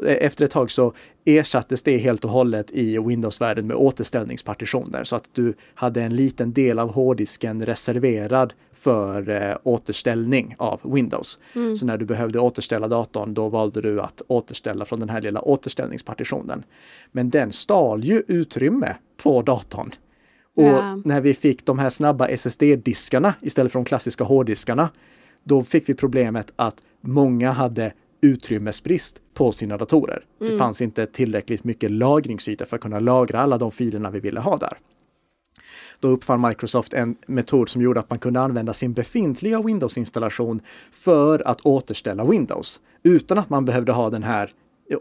efter 0.05 0.45
ett 0.45 0.51
tag 0.51 0.71
så 0.71 0.93
ersattes 1.25 1.83
det 1.83 1.97
helt 1.97 2.25
och 2.25 2.31
hållet 2.31 2.71
i 2.71 2.97
Windows-världen 2.97 3.67
med 3.67 3.77
återställningspartitioner 3.77 5.03
så 5.03 5.15
att 5.15 5.29
du 5.33 5.53
hade 5.73 6.01
en 6.01 6.15
liten 6.15 6.53
del 6.53 6.79
av 6.79 6.93
hårddisken 6.93 7.65
reserverad 7.65 8.53
för 8.73 9.57
återställning 9.63 10.55
av 10.57 10.79
Windows. 10.83 11.39
Mm. 11.55 11.75
Så 11.75 11.85
när 11.85 11.97
du 11.97 12.05
behövde 12.05 12.39
återställa 12.39 12.87
datorn, 12.87 13.33
då 13.33 13.49
valde 13.49 13.81
du 13.81 14.01
att 14.01 14.21
återställa 14.27 14.85
från 14.85 14.99
den 14.99 15.09
här 15.09 15.21
lilla 15.21 15.41
återställningspartitionen. 15.41 16.63
Men 17.11 17.29
den 17.29 17.51
stal 17.51 18.03
ju 18.03 18.23
utrymme 18.27 18.95
på 19.23 19.41
datorn. 19.41 19.91
Och 20.55 20.63
yeah. 20.63 20.97
när 21.05 21.21
vi 21.21 21.33
fick 21.33 21.65
de 21.65 21.79
här 21.79 21.89
snabba 21.89 22.27
SSD-diskarna 22.27 23.33
istället 23.41 23.71
för 23.71 23.79
de 23.79 23.85
klassiska 23.85 24.23
hårddiskarna, 24.23 24.89
då 25.43 25.63
fick 25.63 25.89
vi 25.89 25.93
problemet 25.93 26.51
att 26.55 26.75
många 27.01 27.51
hade 27.51 27.93
utrymmesbrist 28.21 29.21
på 29.33 29.51
sina 29.51 29.77
datorer. 29.77 30.25
Mm. 30.41 30.53
Det 30.53 30.59
fanns 30.59 30.81
inte 30.81 31.05
tillräckligt 31.05 31.63
mycket 31.63 31.91
lagringsyta 31.91 32.65
för 32.65 32.75
att 32.75 32.81
kunna 32.81 32.99
lagra 32.99 33.39
alla 33.39 33.57
de 33.57 33.71
filerna 33.71 34.11
vi 34.11 34.19
ville 34.19 34.39
ha 34.39 34.57
där. 34.57 34.77
Då 35.99 36.07
uppfann 36.07 36.41
Microsoft 36.41 36.93
en 36.93 37.15
metod 37.27 37.69
som 37.69 37.81
gjorde 37.81 37.99
att 37.99 38.09
man 38.09 38.19
kunde 38.19 38.39
använda 38.39 38.73
sin 38.73 38.93
befintliga 38.93 39.61
Windows-installation 39.61 40.61
för 40.91 41.47
att 41.47 41.61
återställa 41.61 42.25
Windows 42.25 42.81
utan 43.03 43.37
att 43.37 43.49
man 43.49 43.65
behövde 43.65 43.91
ha 43.91 44.09
den 44.09 44.23
här 44.23 44.53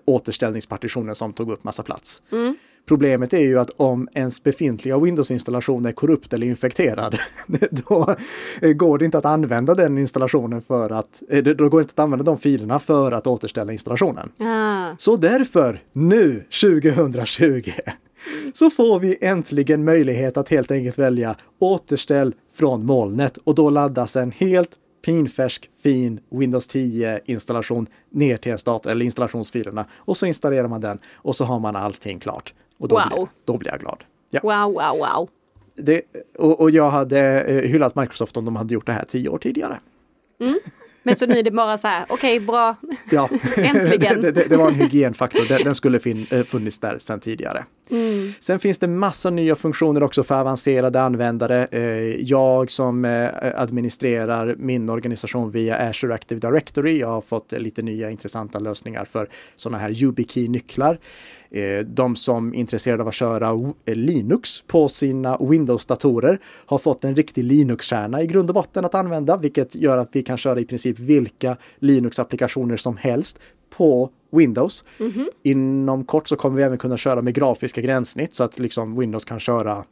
återställningspartitionen 0.04 1.14
som 1.14 1.32
tog 1.32 1.50
upp 1.50 1.64
massa 1.64 1.82
plats. 1.82 2.22
Mm. 2.32 2.56
Problemet 2.88 3.32
är 3.32 3.38
ju 3.38 3.58
att 3.58 3.70
om 3.76 4.08
ens 4.14 4.42
befintliga 4.42 4.98
Windows-installation 4.98 5.86
är 5.86 5.92
korrupt 5.92 6.32
eller 6.32 6.46
infekterad, 6.46 7.18
då 7.70 8.14
går 8.74 8.98
det 8.98 9.04
inte 9.04 9.18
att 9.18 9.24
använda 9.24 9.74
den 9.74 9.98
installationen 9.98 10.62
för 10.62 10.90
att, 10.90 11.22
eh, 11.28 11.42
då 11.42 11.68
går 11.68 11.78
det 11.78 11.82
inte 11.82 11.92
att 11.92 11.98
använda 11.98 12.24
de 12.24 12.38
filerna 12.38 12.78
för 12.78 13.12
att 13.12 13.26
återställa 13.26 13.72
installationen. 13.72 14.28
Ah. 14.40 14.94
Så 14.98 15.16
därför, 15.16 15.82
nu 15.92 16.44
2020, 16.60 17.70
så 18.52 18.70
får 18.70 19.00
vi 19.00 19.16
äntligen 19.20 19.84
möjlighet 19.84 20.36
att 20.36 20.48
helt 20.48 20.70
enkelt 20.70 20.98
välja 20.98 21.36
återställ 21.58 22.34
från 22.54 22.86
molnet 22.86 23.36
och 23.36 23.54
då 23.54 23.70
laddas 23.70 24.16
en 24.16 24.30
helt 24.30 24.70
pinfärsk, 25.06 25.70
fin 25.82 26.20
Windows 26.30 26.66
10 26.66 27.20
installation 27.24 27.86
ner 28.10 28.36
till 28.36 28.50
ens 28.50 28.64
dator 28.64 28.90
eller 28.90 29.04
installationsfilerna 29.04 29.86
och 29.92 30.16
så 30.16 30.26
installerar 30.26 30.68
man 30.68 30.80
den 30.80 30.98
och 31.14 31.36
så 31.36 31.44
har 31.44 31.60
man 31.60 31.76
allting 31.76 32.20
klart. 32.20 32.54
Och 32.78 32.88
då, 32.88 32.94
wow. 32.94 33.08
blir, 33.08 33.28
då 33.44 33.56
blir 33.56 33.70
jag 33.70 33.80
glad. 33.80 34.04
Ja. 34.30 34.40
Wow, 34.42 34.72
wow, 34.72 34.98
wow. 34.98 35.28
Det, 35.76 36.02
och, 36.38 36.60
och, 36.60 36.70
jag 36.70 36.90
hade 36.90 37.42
eh, 37.42 37.70
hyllat 37.70 37.96
Microsoft 37.96 38.36
om 38.36 38.44
de 38.44 38.56
hade 38.56 38.74
gjort 38.74 38.86
det 38.86 38.92
här 38.92 39.04
tio 39.04 39.28
år 39.28 39.38
tidigare. 39.38 39.80
Mm. 40.40 40.58
Men 41.02 41.16
så 41.16 41.26
nu 41.26 41.38
är 41.38 41.42
det 41.42 41.50
bara 41.50 41.78
så 41.78 41.88
här, 41.88 42.06
okej 42.08 42.36
okay, 42.36 42.46
bra, 42.46 42.76
ja. 43.10 43.28
äntligen. 43.56 44.20
det, 44.22 44.30
det, 44.30 44.48
det, 44.48 44.56
var 44.56 44.68
en 44.68 44.74
hygienfaktor, 44.74 45.48
den, 45.48 45.64
den 45.64 45.74
skulle 45.74 46.00
fin, 46.00 46.26
eh, 46.30 46.44
funnits 46.44 46.78
där 46.78 46.98
sedan 46.98 47.20
tidigare. 47.20 47.64
Mm. 47.90 48.32
Sen 48.40 48.58
finns 48.58 48.78
det 48.78 48.88
massa 48.88 49.30
nya 49.30 49.56
funktioner 49.56 50.02
också 50.02 50.22
för 50.22 50.34
avancerade 50.34 51.00
användare. 51.00 51.66
Eh, 51.70 51.82
jag 52.22 52.70
som 52.70 53.04
eh, 53.04 53.28
administrerar 53.54 54.54
min 54.58 54.88
organisation 54.88 55.50
via 55.50 55.76
Azure 55.76 56.14
Active 56.14 56.40
Directory, 56.40 56.98
jag 56.98 57.08
har 57.08 57.20
fått 57.20 57.52
lite 57.52 57.82
nya 57.82 58.10
intressanta 58.10 58.58
lösningar 58.58 59.04
för 59.04 59.28
sådana 59.56 59.78
här 59.78 59.90
YubiKey-nycklar. 59.90 60.98
Eh, 61.50 61.86
de 61.86 62.16
som 62.16 62.54
är 62.54 62.58
intresserade 62.58 63.02
av 63.02 63.08
att 63.08 63.14
köra 63.14 63.72
Linux 63.86 64.62
på 64.66 64.88
sina 64.88 65.36
Windows-datorer 65.40 66.38
har 66.66 66.78
fått 66.78 67.04
en 67.04 67.16
riktig 67.16 67.44
Linux-kärna 67.44 68.22
i 68.22 68.26
grund 68.26 68.50
och 68.50 68.54
botten 68.54 68.84
att 68.84 68.94
använda, 68.94 69.36
vilket 69.36 69.74
gör 69.74 69.98
att 69.98 70.08
vi 70.12 70.22
kan 70.22 70.36
köra 70.36 70.60
i 70.60 70.64
princip 70.64 70.98
vilka 70.98 71.56
Linux-applikationer 71.78 72.76
som 72.76 72.96
helst 72.96 73.38
på 73.70 74.10
Windows. 74.30 74.84
Mm 74.98 75.12
-hmm. 75.12 75.26
Inom 75.42 76.04
kort 76.04 76.28
så 76.28 76.36
kommer 76.36 76.56
vi 76.56 76.62
även 76.62 76.78
kunna 76.78 76.96
köra 76.96 77.22
med 77.22 77.34
grafiska 77.34 77.80
gränssnitt 77.80 78.34
så 78.34 78.44
att 78.44 78.58
liksom 78.58 78.98
Windows 78.98 79.24
kan 79.24 79.40
köra 79.40 79.84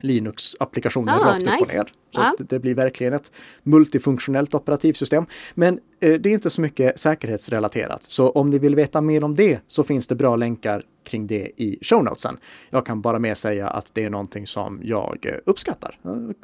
Linux-applikationer 0.00 1.12
ah, 1.12 1.28
rakt 1.28 1.38
nice. 1.38 1.54
upp 1.54 1.60
och 1.60 1.68
ner. 1.68 1.92
Så 2.10 2.20
ah. 2.20 2.34
det, 2.38 2.58
blir 2.58 2.74
verkligen 2.74 3.12
ett 3.12 3.32
multifunktionellt 3.62 4.54
operativsystem. 4.54 5.26
Men 5.54 5.80
det 6.02 6.26
är 6.26 6.32
inte 6.32 6.50
så 6.50 6.60
mycket 6.60 6.98
säkerhetsrelaterat. 6.98 8.02
Så 8.02 8.30
om 8.30 8.50
ni 8.50 8.58
vill 8.58 8.74
veta 8.74 9.00
mer 9.00 9.24
om 9.24 9.34
det 9.34 9.60
så 9.66 9.84
finns 9.84 10.06
det 10.06 10.14
bra 10.14 10.36
länkar 10.36 10.84
kring 11.04 11.26
det 11.26 11.50
i 11.56 11.78
show 11.82 12.04
notesen. 12.04 12.36
Jag 12.70 12.86
kan 12.86 13.00
bara 13.00 13.18
mer 13.18 13.34
säga 13.34 13.68
att 13.68 13.90
det 13.94 14.04
är 14.04 14.10
någonting 14.10 14.46
som 14.46 14.80
jag 14.82 15.26
eh, 15.26 15.34
uppskattar. 15.44 15.98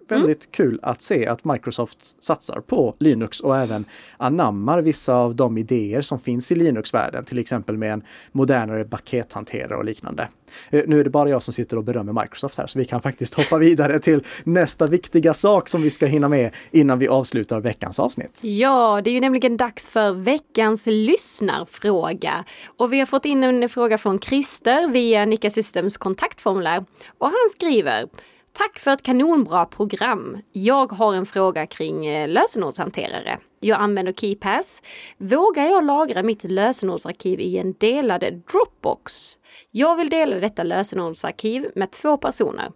Väldigt 0.08 0.44
mm. 0.44 0.50
kul 0.50 0.80
att 0.82 1.02
se 1.02 1.26
att 1.26 1.44
Microsoft 1.44 2.24
satsar 2.24 2.60
på 2.60 2.94
Linux 2.98 3.40
och 3.40 3.56
även 3.56 3.84
anammar 4.16 4.82
vissa 4.82 5.14
av 5.14 5.36
de 5.36 5.58
idéer 5.58 6.00
som 6.00 6.18
finns 6.18 6.52
i 6.52 6.54
Linux-världen, 6.54 7.24
till 7.24 7.38
exempel 7.38 7.76
med 7.76 7.92
en 7.92 8.02
modernare 8.32 8.84
pakethanterare 8.84 9.76
och 9.76 9.84
liknande. 9.84 10.28
Eh, 10.70 10.82
nu 10.86 11.00
är 11.00 11.04
det 11.04 11.10
bara 11.10 11.28
jag 11.28 11.42
som 11.42 11.54
sitter 11.54 11.76
och 11.76 11.84
berömmer 11.84 12.22
Microsoft 12.22 12.58
här, 12.58 12.66
så 12.66 12.78
vi 12.78 12.84
kan 12.84 13.02
faktiskt 13.02 13.34
hoppa 13.34 13.58
vidare 13.58 13.98
till 13.98 14.24
nästa 14.44 14.86
viktiga 14.86 15.34
sak 15.34 15.68
som 15.68 15.82
vi 15.82 15.90
ska 15.90 16.06
hinna 16.06 16.28
med 16.28 16.50
innan 16.70 16.98
vi 16.98 17.08
avslutar 17.08 17.60
veckans 17.60 18.00
avsnitt. 18.00 18.40
Ja, 18.42 19.00
det 19.04 19.10
är 19.10 19.14
ju 19.14 19.20
nämligen 19.20 19.47
dags 19.56 19.90
för 19.90 20.12
veckans 20.12 20.82
lyssnarfråga. 20.87 22.44
Och 22.66 22.92
vi 22.92 22.98
har 22.98 23.06
fått 23.06 23.24
in 23.24 23.44
en 23.44 23.68
fråga 23.68 23.98
från 23.98 24.20
Christer 24.20 24.88
via 24.88 25.24
Nika 25.24 25.50
Systems 25.50 25.96
kontaktformulär. 25.96 26.84
Och 27.18 27.26
han 27.26 27.50
skriver 27.54 28.08
Tack 28.52 28.78
för 28.78 28.90
ett 28.90 29.02
kanonbra 29.02 29.64
program. 29.66 30.38
Jag 30.52 30.92
har 30.92 31.14
en 31.14 31.26
fråga 31.26 31.66
kring 31.66 32.06
eh, 32.06 32.28
lösenordshanterare. 32.28 33.38
Jag 33.61 33.80
använder 33.80 34.12
KeyPass. 34.12 34.82
Vågar 35.18 35.64
jag 35.64 35.84
lagra 35.84 36.22
mitt 36.22 36.44
lösenordsarkiv 36.44 37.40
i 37.40 37.58
en 37.58 37.72
delad 37.72 38.42
Dropbox? 38.52 39.38
Jag 39.70 39.96
vill 39.96 40.11
dela 40.11 40.37
detta 40.37 40.62
lösenordsarkiv 40.62 41.70
med 41.74 41.90
två 41.90 42.16
personer. 42.16 42.72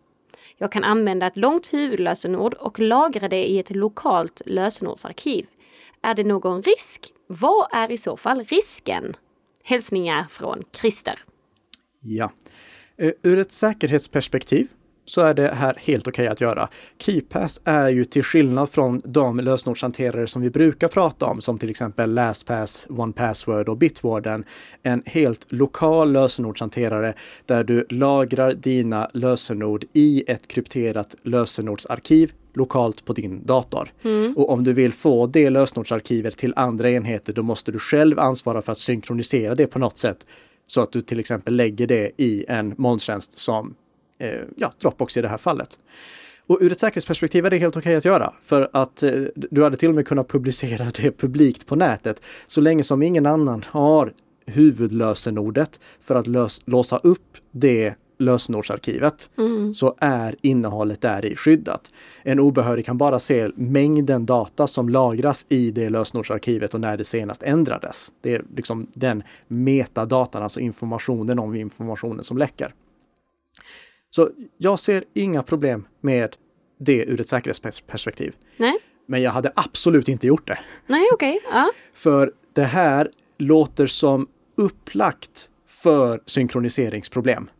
Jag 0.57 0.73
kan 0.73 0.85
använda 0.85 1.27
ett 1.27 1.37
långt 1.37 1.73
huvudlösenord 1.73 2.55
och 2.55 2.79
lagra 2.79 3.29
det 3.29 3.51
i 3.51 3.59
ett 3.59 3.71
lokalt 3.71 4.43
lösenordsarkiv. 4.47 5.47
Är 6.03 6.15
det 6.15 6.25
någon 6.25 6.63
risk? 6.63 7.13
Vad 7.27 7.67
är 7.73 7.91
i 7.91 7.99
så 7.99 8.17
fall 8.17 8.43
risken? 8.43 9.15
Hälsningar 9.65 10.27
från 10.31 10.63
Christer. 10.81 11.19
Ja, 12.01 12.33
eh, 12.97 13.13
ur 13.23 13.39
ett 13.39 13.53
säkerhetsperspektiv 13.53 14.69
så 15.05 15.21
är 15.21 15.35
det 15.35 15.49
här 15.55 15.79
helt 15.81 16.09
okej 16.09 16.23
okay 16.23 16.33
att 16.33 16.41
göra. 16.41 16.69
KeyPass 16.99 17.61
är 17.65 17.89
ju 17.89 18.05
till 18.05 18.23
skillnad 18.23 18.71
från 18.71 19.01
de 19.05 19.41
lösenordshanterare 19.41 20.27
som 20.27 20.43
vi 20.43 20.51
brukar 20.51 20.89
prata 20.89 21.27
om, 21.27 21.41
som 21.41 21.59
till 21.59 21.71
exempel 21.71 22.15
LastPass, 22.15 22.87
OnePassword 22.91 23.69
och 23.69 23.77
Bitwarden, 23.77 24.45
en 24.83 25.03
helt 25.07 25.53
lokal 25.53 26.13
lösenordshanterare 26.13 27.15
där 27.47 27.65
du 27.65 27.87
lagrar 27.91 28.53
dina 28.53 29.11
lösenord 29.15 29.85
i 29.93 30.25
ett 30.27 30.49
krypterat 30.49 31.15
lösenordsarkiv 31.23 32.33
lokalt 32.55 33.05
på 33.05 33.13
din 33.13 33.47
dator. 33.47 33.93
Mm. 34.03 34.37
Och 34.37 34.51
om 34.51 34.65
du 34.65 34.73
vill 34.73 34.93
få 34.93 35.27
det 35.27 35.51
lösenordsarkivet 35.51 36.39
till 36.39 36.53
andra 36.57 36.91
enheter, 36.91 37.33
då 37.33 37.43
måste 37.43 37.73
du 37.73 37.79
själv 37.79 38.19
ansvara 38.19 38.63
för 38.63 38.73
att 38.73 38.79
synkronisera 38.79 39.55
det 39.55 39.67
på 39.67 39.79
något 39.79 39.99
sätt. 39.99 40.27
Så 40.67 40.81
att 40.81 40.93
du 40.93 41.03
till 41.03 41.21
exempel 41.21 41.57
lägger 41.57 41.87
det 41.87 42.11
i 42.17 42.45
en 42.49 42.75
molntjänst 42.79 43.39
som 43.39 43.75
ja, 44.57 44.73
Dropbox 44.81 45.17
i 45.17 45.23
det 45.23 45.29
här 45.29 45.39
fallet. 45.39 45.79
Och 46.47 46.59
ur 46.61 46.73
ett 46.73 46.81
säkerhetsperspektiv 46.81 47.47
är 47.47 47.51
det 47.51 47.59
helt 47.59 47.77
okej 47.77 47.91
okay 47.91 47.97
att 47.97 48.05
göra 48.05 48.33
för 48.43 48.71
att 48.73 49.03
eh, 49.03 49.11
du 49.35 49.63
hade 49.63 49.77
till 49.77 49.89
och 49.89 49.95
med 49.95 50.07
kunnat 50.07 50.29
publicera 50.29 50.85
det 50.95 51.19
publikt 51.19 51.67
på 51.67 51.77
nätet 51.77 52.23
så 52.47 52.61
länge 52.61 52.83
som 52.83 53.03
ingen 53.03 53.27
annan 53.27 53.65
har 53.69 54.13
huvudlösenordet 54.47 55.81
för 56.01 56.15
att 56.15 56.27
lös, 56.27 56.61
låsa 56.65 56.99
upp 56.99 57.37
det 57.51 57.95
lösenordsarkivet 58.19 59.31
mm. 59.39 59.75
så 59.75 59.95
är 59.99 60.37
innehållet 60.41 61.01
där 61.01 61.25
i 61.25 61.37
skyddat. 61.37 61.93
En 62.23 62.41
obehörig 62.41 62.87
kan 62.87 62.99
bara 62.99 63.19
se 63.19 63.51
mängden 63.57 64.27
data 64.27 64.67
som 64.67 64.89
lagras 64.89 65.47
i 65.49 65.71
det 65.71 65.89
lösenordsarkivet 65.89 66.75
och 66.75 66.81
när 66.81 66.97
det 66.97 67.05
senast 67.05 67.43
ändrades. 67.43 68.13
Det 68.21 68.35
är 68.35 68.43
liksom 68.57 68.87
den 68.95 69.23
metadatan, 69.49 70.43
alltså 70.43 70.61
informationen 70.61 71.39
om 71.39 71.55
informationen 71.55 72.25
som 72.25 72.39
läcker. 72.39 72.75
Så 74.15 74.31
jag 74.59 74.79
ser 74.79 75.05
inga 75.15 75.43
problem 75.43 75.87
med 76.01 76.37
det 76.81 77.05
ur 77.05 77.21
ett 77.21 77.29
säkerhetsperspektiv. 77.29 78.35
Nej. 78.57 78.75
Men 79.07 79.23
jag 79.23 79.31
hade 79.31 79.53
absolut 79.55 80.09
inte 80.09 80.27
gjort 80.27 80.47
det. 80.47 80.59
Nej, 80.87 81.09
okej. 81.13 81.41
Okay. 81.47 81.59
Ja. 81.59 81.71
För 81.95 82.33
det 82.53 82.65
här 82.65 83.11
låter 83.39 83.87
som 83.87 84.27
upplagt 84.57 85.49
för 85.69 86.21
synkroniseringsproblem. 86.27 87.51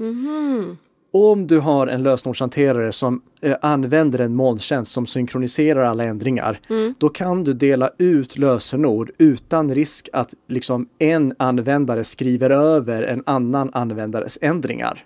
Mm. 0.00 0.76
Om 1.14 1.46
du 1.46 1.58
har 1.58 1.86
en 1.86 2.02
lösenordshanterare 2.02 2.92
som 2.92 3.22
eh, 3.42 3.56
använder 3.62 4.18
en 4.18 4.34
molntjänst 4.34 4.92
som 4.92 5.06
synkroniserar 5.06 5.84
alla 5.84 6.04
ändringar, 6.04 6.60
mm. 6.70 6.94
då 6.98 7.08
kan 7.08 7.44
du 7.44 7.52
dela 7.52 7.90
ut 7.98 8.38
lösenord 8.38 9.10
utan 9.18 9.74
risk 9.74 10.08
att 10.12 10.34
liksom 10.48 10.88
en 10.98 11.34
användare 11.38 12.04
skriver 12.04 12.50
över 12.50 13.02
en 13.02 13.22
annan 13.26 13.70
användares 13.72 14.38
ändringar. 14.42 15.04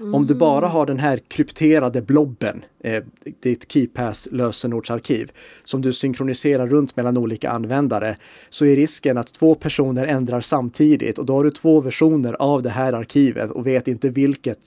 Mm. 0.00 0.14
Om 0.14 0.26
du 0.26 0.34
bara 0.34 0.66
har 0.66 0.86
den 0.86 0.98
här 0.98 1.18
krypterade 1.28 2.02
blobben, 2.02 2.64
eh, 2.84 3.02
ditt 3.42 3.72
KeyPass 3.72 4.28
lösenordsarkiv, 4.32 5.30
som 5.64 5.82
du 5.82 5.92
synkroniserar 5.92 6.66
runt 6.66 6.96
mellan 6.96 7.18
olika 7.18 7.50
användare, 7.50 8.16
så 8.48 8.66
är 8.66 8.76
risken 8.76 9.18
att 9.18 9.34
två 9.34 9.54
personer 9.54 10.06
ändrar 10.06 10.40
samtidigt 10.40 11.18
och 11.18 11.26
då 11.26 11.32
har 11.32 11.44
du 11.44 11.50
två 11.50 11.80
versioner 11.80 12.34
av 12.34 12.62
det 12.62 12.70
här 12.70 12.92
arkivet 12.92 13.50
och 13.50 13.66
vet 13.66 13.88
inte 13.88 14.08
vilket 14.08 14.58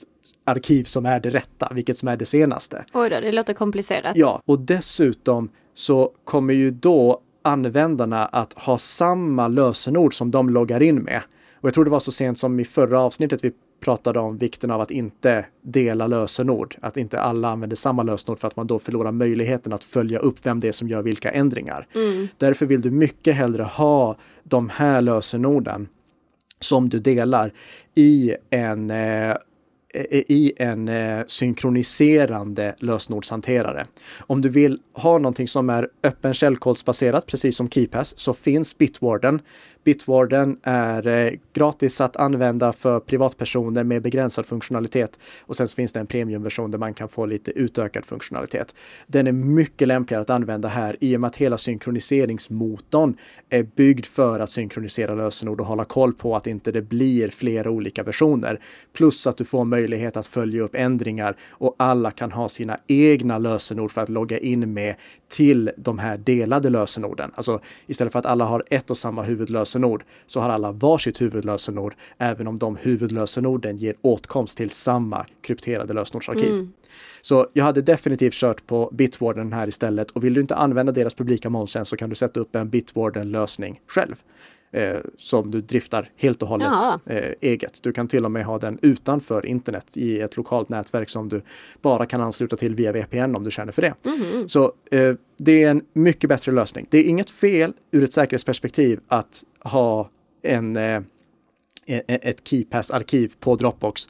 arkiv 0.44 0.84
som 0.84 1.06
är 1.06 1.20
det 1.20 1.30
rätta, 1.30 1.72
vilket 1.74 1.98
som 1.98 2.08
är 2.08 2.18
det 2.18 2.26
senaste. 2.26 2.86
Oj 2.94 3.10
då, 3.10 3.20
det 3.20 3.32
låter 3.32 3.54
komplicerat. 3.54 4.16
Ja, 4.16 4.42
och 4.46 4.60
dessutom 4.60 5.50
så 5.74 6.12
kommer 6.24 6.54
ju 6.54 6.72
då 6.72 7.22
användarna 7.42 8.26
att 8.26 8.54
ha 8.54 8.78
samma 8.78 9.48
lösenord 9.48 10.14
som 10.14 10.32
de 10.32 10.50
loggar 10.50 10.84
in 10.84 10.96
med. 10.96 11.22
Och 11.62 11.68
jag 11.68 11.74
tror 11.74 11.86
det 11.86 11.92
var 11.92 12.00
så 12.00 12.12
sent 12.12 12.40
som 12.40 12.60
i 12.60 12.66
förra 12.66 13.02
avsnittet 13.02 13.44
vi 13.44 13.52
pratade 13.80 14.20
om 14.20 14.38
vikten 14.38 14.72
av 14.72 14.82
att 14.82 14.92
inte 14.92 15.46
dela 15.62 16.08
lösenord, 16.08 16.76
att 16.82 16.98
inte 16.98 17.20
alla 17.20 17.50
använder 17.50 17.76
samma 17.76 18.04
lösenord 18.04 18.40
för 18.40 18.48
att 18.48 18.56
man 18.56 18.68
då 18.68 18.80
förlorar 18.80 19.12
möjligheten 19.12 19.74
att 19.74 19.84
följa 19.84 20.20
upp 20.20 20.46
vem 20.46 20.60
det 20.60 20.68
är 20.68 20.72
som 20.72 20.88
gör 20.88 21.02
vilka 21.02 21.32
ändringar. 21.32 21.88
Mm. 21.96 22.28
Därför 22.38 22.66
vill 22.66 22.82
du 22.82 22.92
mycket 22.92 23.36
hellre 23.36 23.64
ha 23.64 24.18
de 24.44 24.70
här 24.70 25.02
lösenorden 25.02 25.88
som 26.60 26.90
du 26.90 27.00
delar 27.00 27.54
i 27.96 28.36
en 28.50 28.90
eh, 28.90 29.36
i 30.12 30.54
en 30.58 30.88
eh, 30.88 31.24
synkroniserande 31.28 32.76
lösenordshanterare. 32.80 33.88
Om 34.20 34.42
du 34.42 34.50
vill 34.50 34.80
ha 34.94 35.18
någonting 35.18 35.48
som 35.48 35.70
är 35.70 35.90
öppen 36.04 36.34
källkodsbaserat, 36.34 37.26
precis 37.26 37.58
som 37.58 37.70
KeyPass, 37.70 38.20
så 38.20 38.34
finns 38.34 38.78
Bitwarden 38.78 39.42
Bitwarden 39.88 40.58
är 40.64 41.08
eh, 41.08 41.34
gratis 41.54 42.02
att 42.02 42.16
använda 42.16 42.74
för 42.74 43.00
privatpersoner 43.00 43.84
med 43.84 44.02
begränsad 44.02 44.46
funktionalitet. 44.46 45.20
Och 45.42 45.56
sen 45.56 45.68
finns 45.68 45.94
det 45.94 46.00
en 46.00 46.08
premiumversion 46.08 46.72
där 46.72 46.78
man 46.78 46.94
kan 46.94 47.10
få 47.10 47.26
lite 47.26 47.52
utökad 47.52 48.06
funktionalitet. 48.06 48.76
Den 49.08 49.28
är 49.28 49.32
mycket 49.32 49.88
lämpligare 49.88 50.22
att 50.22 50.30
använda 50.30 50.68
här 50.68 50.96
i 51.00 51.16
och 51.16 51.22
med 51.22 51.28
att 51.28 51.36
hela 51.36 51.58
synkroniseringsmotorn 51.58 53.18
är 53.50 53.64
byggd 53.64 54.06
för 54.06 54.40
att 54.40 54.50
synkronisera 54.50 55.16
lösenord 55.16 55.62
och 55.62 55.68
hålla 55.68 55.86
koll 55.86 56.14
på 56.14 56.36
att 56.36 56.48
inte 56.48 56.72
det 56.72 56.82
blir 56.82 57.30
flera 57.30 57.70
olika 57.70 58.04
versioner. 58.04 58.60
Plus 58.94 59.28
att 59.28 59.38
du 59.38 59.46
får 59.46 59.66
möjlighet 59.66 60.18
att 60.18 60.28
följa 60.28 60.62
upp 60.62 60.76
ändringar 60.76 61.36
och 61.50 61.76
alla 61.80 62.12
kan 62.12 62.32
ha 62.32 62.50
sina 62.50 62.80
egna 62.88 63.38
lösenord 63.38 63.92
för 63.92 64.02
att 64.02 64.10
logga 64.10 64.38
in 64.38 64.74
med 64.74 64.96
till 65.28 65.72
de 65.78 66.00
här 66.00 66.18
delade 66.18 66.70
lösenorden. 66.70 67.32
Alltså 67.36 67.60
istället 67.86 68.14
för 68.14 68.20
att 68.20 68.26
alla 68.26 68.46
har 68.46 68.64
ett 68.70 68.92
och 68.92 68.98
samma 68.98 69.24
huvudlösenord 69.24 69.77
huvudlösenord 69.78 70.04
så 70.26 70.40
har 70.40 70.50
alla 70.50 70.72
varsitt 70.72 71.22
huvudlösenord, 71.22 71.96
även 72.18 72.48
om 72.48 72.56
de 72.60 72.76
huvudlösenorden 72.76 73.78
ger 73.78 73.96
åtkomst 74.02 74.58
till 74.58 74.70
samma 74.70 75.26
krypterade 75.42 75.94
lösenordsarkiv. 75.94 76.52
Mm. 76.52 76.74
Så 77.22 77.48
jag 77.54 77.66
hade 77.66 77.82
definitivt 77.82 78.34
kört 78.34 78.68
på 78.68 78.90
Bitwarden 78.94 79.54
här 79.54 79.68
istället 79.68 80.12
och 80.12 80.24
vill 80.24 80.34
du 80.34 80.42
inte 80.42 80.56
använda 80.56 80.92
deras 80.92 81.14
publika 81.14 81.50
molntjänst 81.50 81.90
så 81.90 81.98
kan 81.98 82.10
du 82.10 82.16
sätta 82.16 82.40
upp 82.40 82.56
en 82.56 82.70
Bitwarden-lösning 82.70 83.80
själv. 83.88 84.16
Eh, 84.72 84.98
som 85.18 85.52
du 85.52 85.62
driftar 85.62 86.12
helt 86.16 86.42
och 86.42 86.48
hållet 86.48 86.68
eh, 87.06 87.32
eget. 87.42 87.84
Du 87.84 87.92
kan 87.92 88.08
till 88.08 88.26
och 88.26 88.32
med 88.32 88.46
ha 88.46 88.60
den 88.60 88.80
utanför 88.82 89.46
internet 89.46 89.98
i 89.98 90.20
ett 90.22 90.38
lokalt 90.38 90.70
nätverk 90.70 91.10
som 91.10 91.30
du 91.30 91.42
bara 91.82 92.06
kan 92.06 92.22
ansluta 92.22 92.56
till 92.56 92.76
via 92.76 92.92
VPN 92.92 93.36
om 93.36 93.44
du 93.44 93.52
känner 93.52 93.72
för 93.72 93.82
det. 93.82 93.94
Mm. 94.06 94.50
Så 94.50 94.74
eh, 94.92 95.14
det 95.38 95.64
är 95.64 95.72
en 95.72 95.82
mycket 95.94 96.30
bättre 96.30 96.52
lösning. 96.52 96.88
Det 96.90 96.98
är 96.98 97.04
inget 97.04 97.32
fel 97.32 97.74
ur 97.92 98.04
ett 98.04 98.14
säkerhetsperspektiv 98.14 99.00
att 99.08 99.44
ha 99.60 100.10
en, 100.44 100.76
eh, 100.76 100.84
e-, 100.84 101.02
e-, 101.86 102.02
ett 102.08 102.48
KeyPass-arkiv 102.48 103.34
på 103.40 103.56
Dropbox 103.56 104.08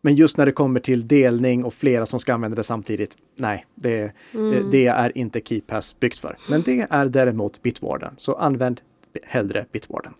men 0.00 0.14
just 0.14 0.36
när 0.36 0.46
det 0.46 0.52
kommer 0.52 0.80
till 0.80 1.08
delning 1.08 1.64
och 1.64 1.74
flera 1.74 2.06
som 2.06 2.20
ska 2.20 2.34
använda 2.34 2.54
det 2.54 2.62
samtidigt, 2.62 3.16
nej, 3.38 3.66
det, 3.74 4.12
mm. 4.34 4.70
det 4.70 4.86
är 4.86 5.18
inte 5.18 5.40
KeyPass 5.40 6.00
byggt 6.00 6.18
för. 6.18 6.36
Men 6.50 6.62
det 6.62 6.86
är 6.90 7.06
däremot 7.06 7.62
Bitwarden, 7.62 8.14
så 8.16 8.34
använd 8.34 8.80
hellre 9.24 9.66
Bitwarden. 9.72 10.14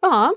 Ja, 0.00 0.34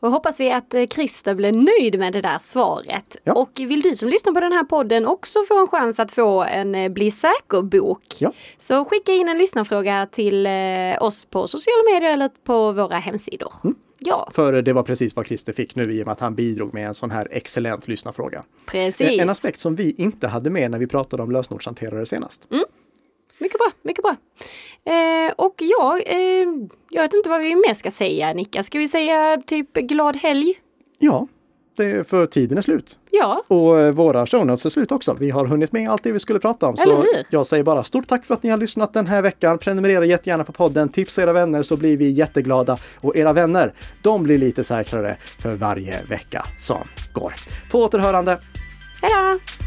och 0.00 0.10
hoppas 0.10 0.40
vi 0.40 0.52
att 0.52 0.74
eh, 0.74 0.86
Christer 0.86 1.34
blev 1.34 1.54
nöjd 1.54 1.98
med 1.98 2.12
det 2.12 2.20
där 2.20 2.38
svaret. 2.38 3.16
Ja. 3.24 3.32
Och 3.32 3.50
vill 3.54 3.82
du 3.82 3.94
som 3.94 4.08
lyssnar 4.08 4.32
på 4.32 4.40
den 4.40 4.52
här 4.52 4.64
podden 4.64 5.06
också 5.06 5.38
få 5.48 5.60
en 5.60 5.68
chans 5.68 6.00
att 6.00 6.12
få 6.12 6.42
en 6.42 6.74
eh, 6.74 6.88
Bli 6.88 7.10
säker-bok 7.10 8.04
ja. 8.18 8.32
så 8.58 8.84
skicka 8.84 9.12
in 9.12 9.28
en 9.28 9.38
lyssnarfråga 9.38 10.06
till 10.10 10.46
eh, 10.46 11.02
oss 11.02 11.24
på 11.24 11.46
sociala 11.46 11.82
medier 11.92 12.12
eller 12.12 12.28
på 12.44 12.72
våra 12.72 12.96
hemsidor. 12.96 13.52
Mm. 13.64 13.76
Ja. 14.04 14.28
För 14.32 14.62
det 14.62 14.72
var 14.72 14.82
precis 14.82 15.16
vad 15.16 15.26
Christer 15.26 15.52
fick 15.52 15.76
nu 15.76 15.82
i 15.82 16.02
och 16.02 16.06
med 16.06 16.12
att 16.12 16.20
han 16.20 16.34
bidrog 16.34 16.74
med 16.74 16.86
en 16.86 16.94
sån 16.94 17.10
här 17.10 17.28
excellent 17.30 17.88
lyssnarfråga. 17.88 18.44
Precis. 18.66 19.20
En 19.20 19.30
aspekt 19.30 19.60
som 19.60 19.76
vi 19.76 19.94
inte 19.98 20.28
hade 20.28 20.50
med 20.50 20.70
när 20.70 20.78
vi 20.78 20.86
pratade 20.86 21.22
om 21.22 21.30
lösenordshanterare 21.30 22.06
senast. 22.06 22.48
Mm. 22.50 22.64
Mycket 23.38 23.58
bra, 23.58 23.70
mycket 23.82 24.02
bra. 24.02 24.16
Eh, 24.86 25.32
och 25.36 25.54
ja, 25.58 25.98
eh, 26.06 26.46
jag 26.90 27.02
vet 27.02 27.14
inte 27.14 27.28
vad 27.28 27.40
vi 27.40 27.54
mer 27.54 27.74
ska 27.74 27.90
säga 27.90 28.32
Nicka. 28.32 28.62
Ska 28.62 28.78
vi 28.78 28.88
säga 28.88 29.42
typ 29.46 29.74
glad 29.74 30.16
helg? 30.16 30.54
Ja, 30.98 31.26
det, 31.76 32.08
för 32.08 32.26
tiden 32.26 32.58
är 32.58 32.62
slut. 32.62 32.98
Ja. 33.10 33.42
Och 33.48 33.80
eh, 33.80 33.90
våra 33.92 34.26
show 34.26 34.46
notes 34.46 34.66
är 34.66 34.70
slut 34.70 34.92
också. 34.92 35.14
Vi 35.14 35.30
har 35.30 35.46
hunnit 35.46 35.72
med 35.72 35.90
allt 35.90 36.02
det 36.02 36.12
vi 36.12 36.18
skulle 36.18 36.38
prata 36.38 36.66
om. 36.66 36.74
Eller 36.82 36.96
så 36.96 37.02
hur? 37.02 37.26
jag 37.30 37.46
säger 37.46 37.64
bara 37.64 37.84
stort 37.84 38.06
tack 38.06 38.24
för 38.24 38.34
att 38.34 38.42
ni 38.42 38.50
har 38.50 38.58
lyssnat 38.58 38.92
den 38.92 39.06
här 39.06 39.22
veckan. 39.22 39.58
Prenumerera 39.58 40.04
jättegärna 40.04 40.44
på 40.44 40.52
podden. 40.52 40.88
Tipsa 40.88 41.22
era 41.22 41.32
vänner 41.32 41.62
så 41.62 41.76
blir 41.76 41.96
vi 41.96 42.10
jätteglada. 42.10 42.78
Och 43.00 43.16
era 43.16 43.32
vänner, 43.32 43.72
de 44.02 44.22
blir 44.22 44.38
lite 44.38 44.64
säkrare 44.64 45.16
för 45.42 45.54
varje 45.54 46.02
vecka 46.02 46.44
som 46.58 46.88
går. 47.12 47.34
På 47.70 47.78
återhörande. 47.78 48.38
Hej 49.02 49.10
då! 49.14 49.61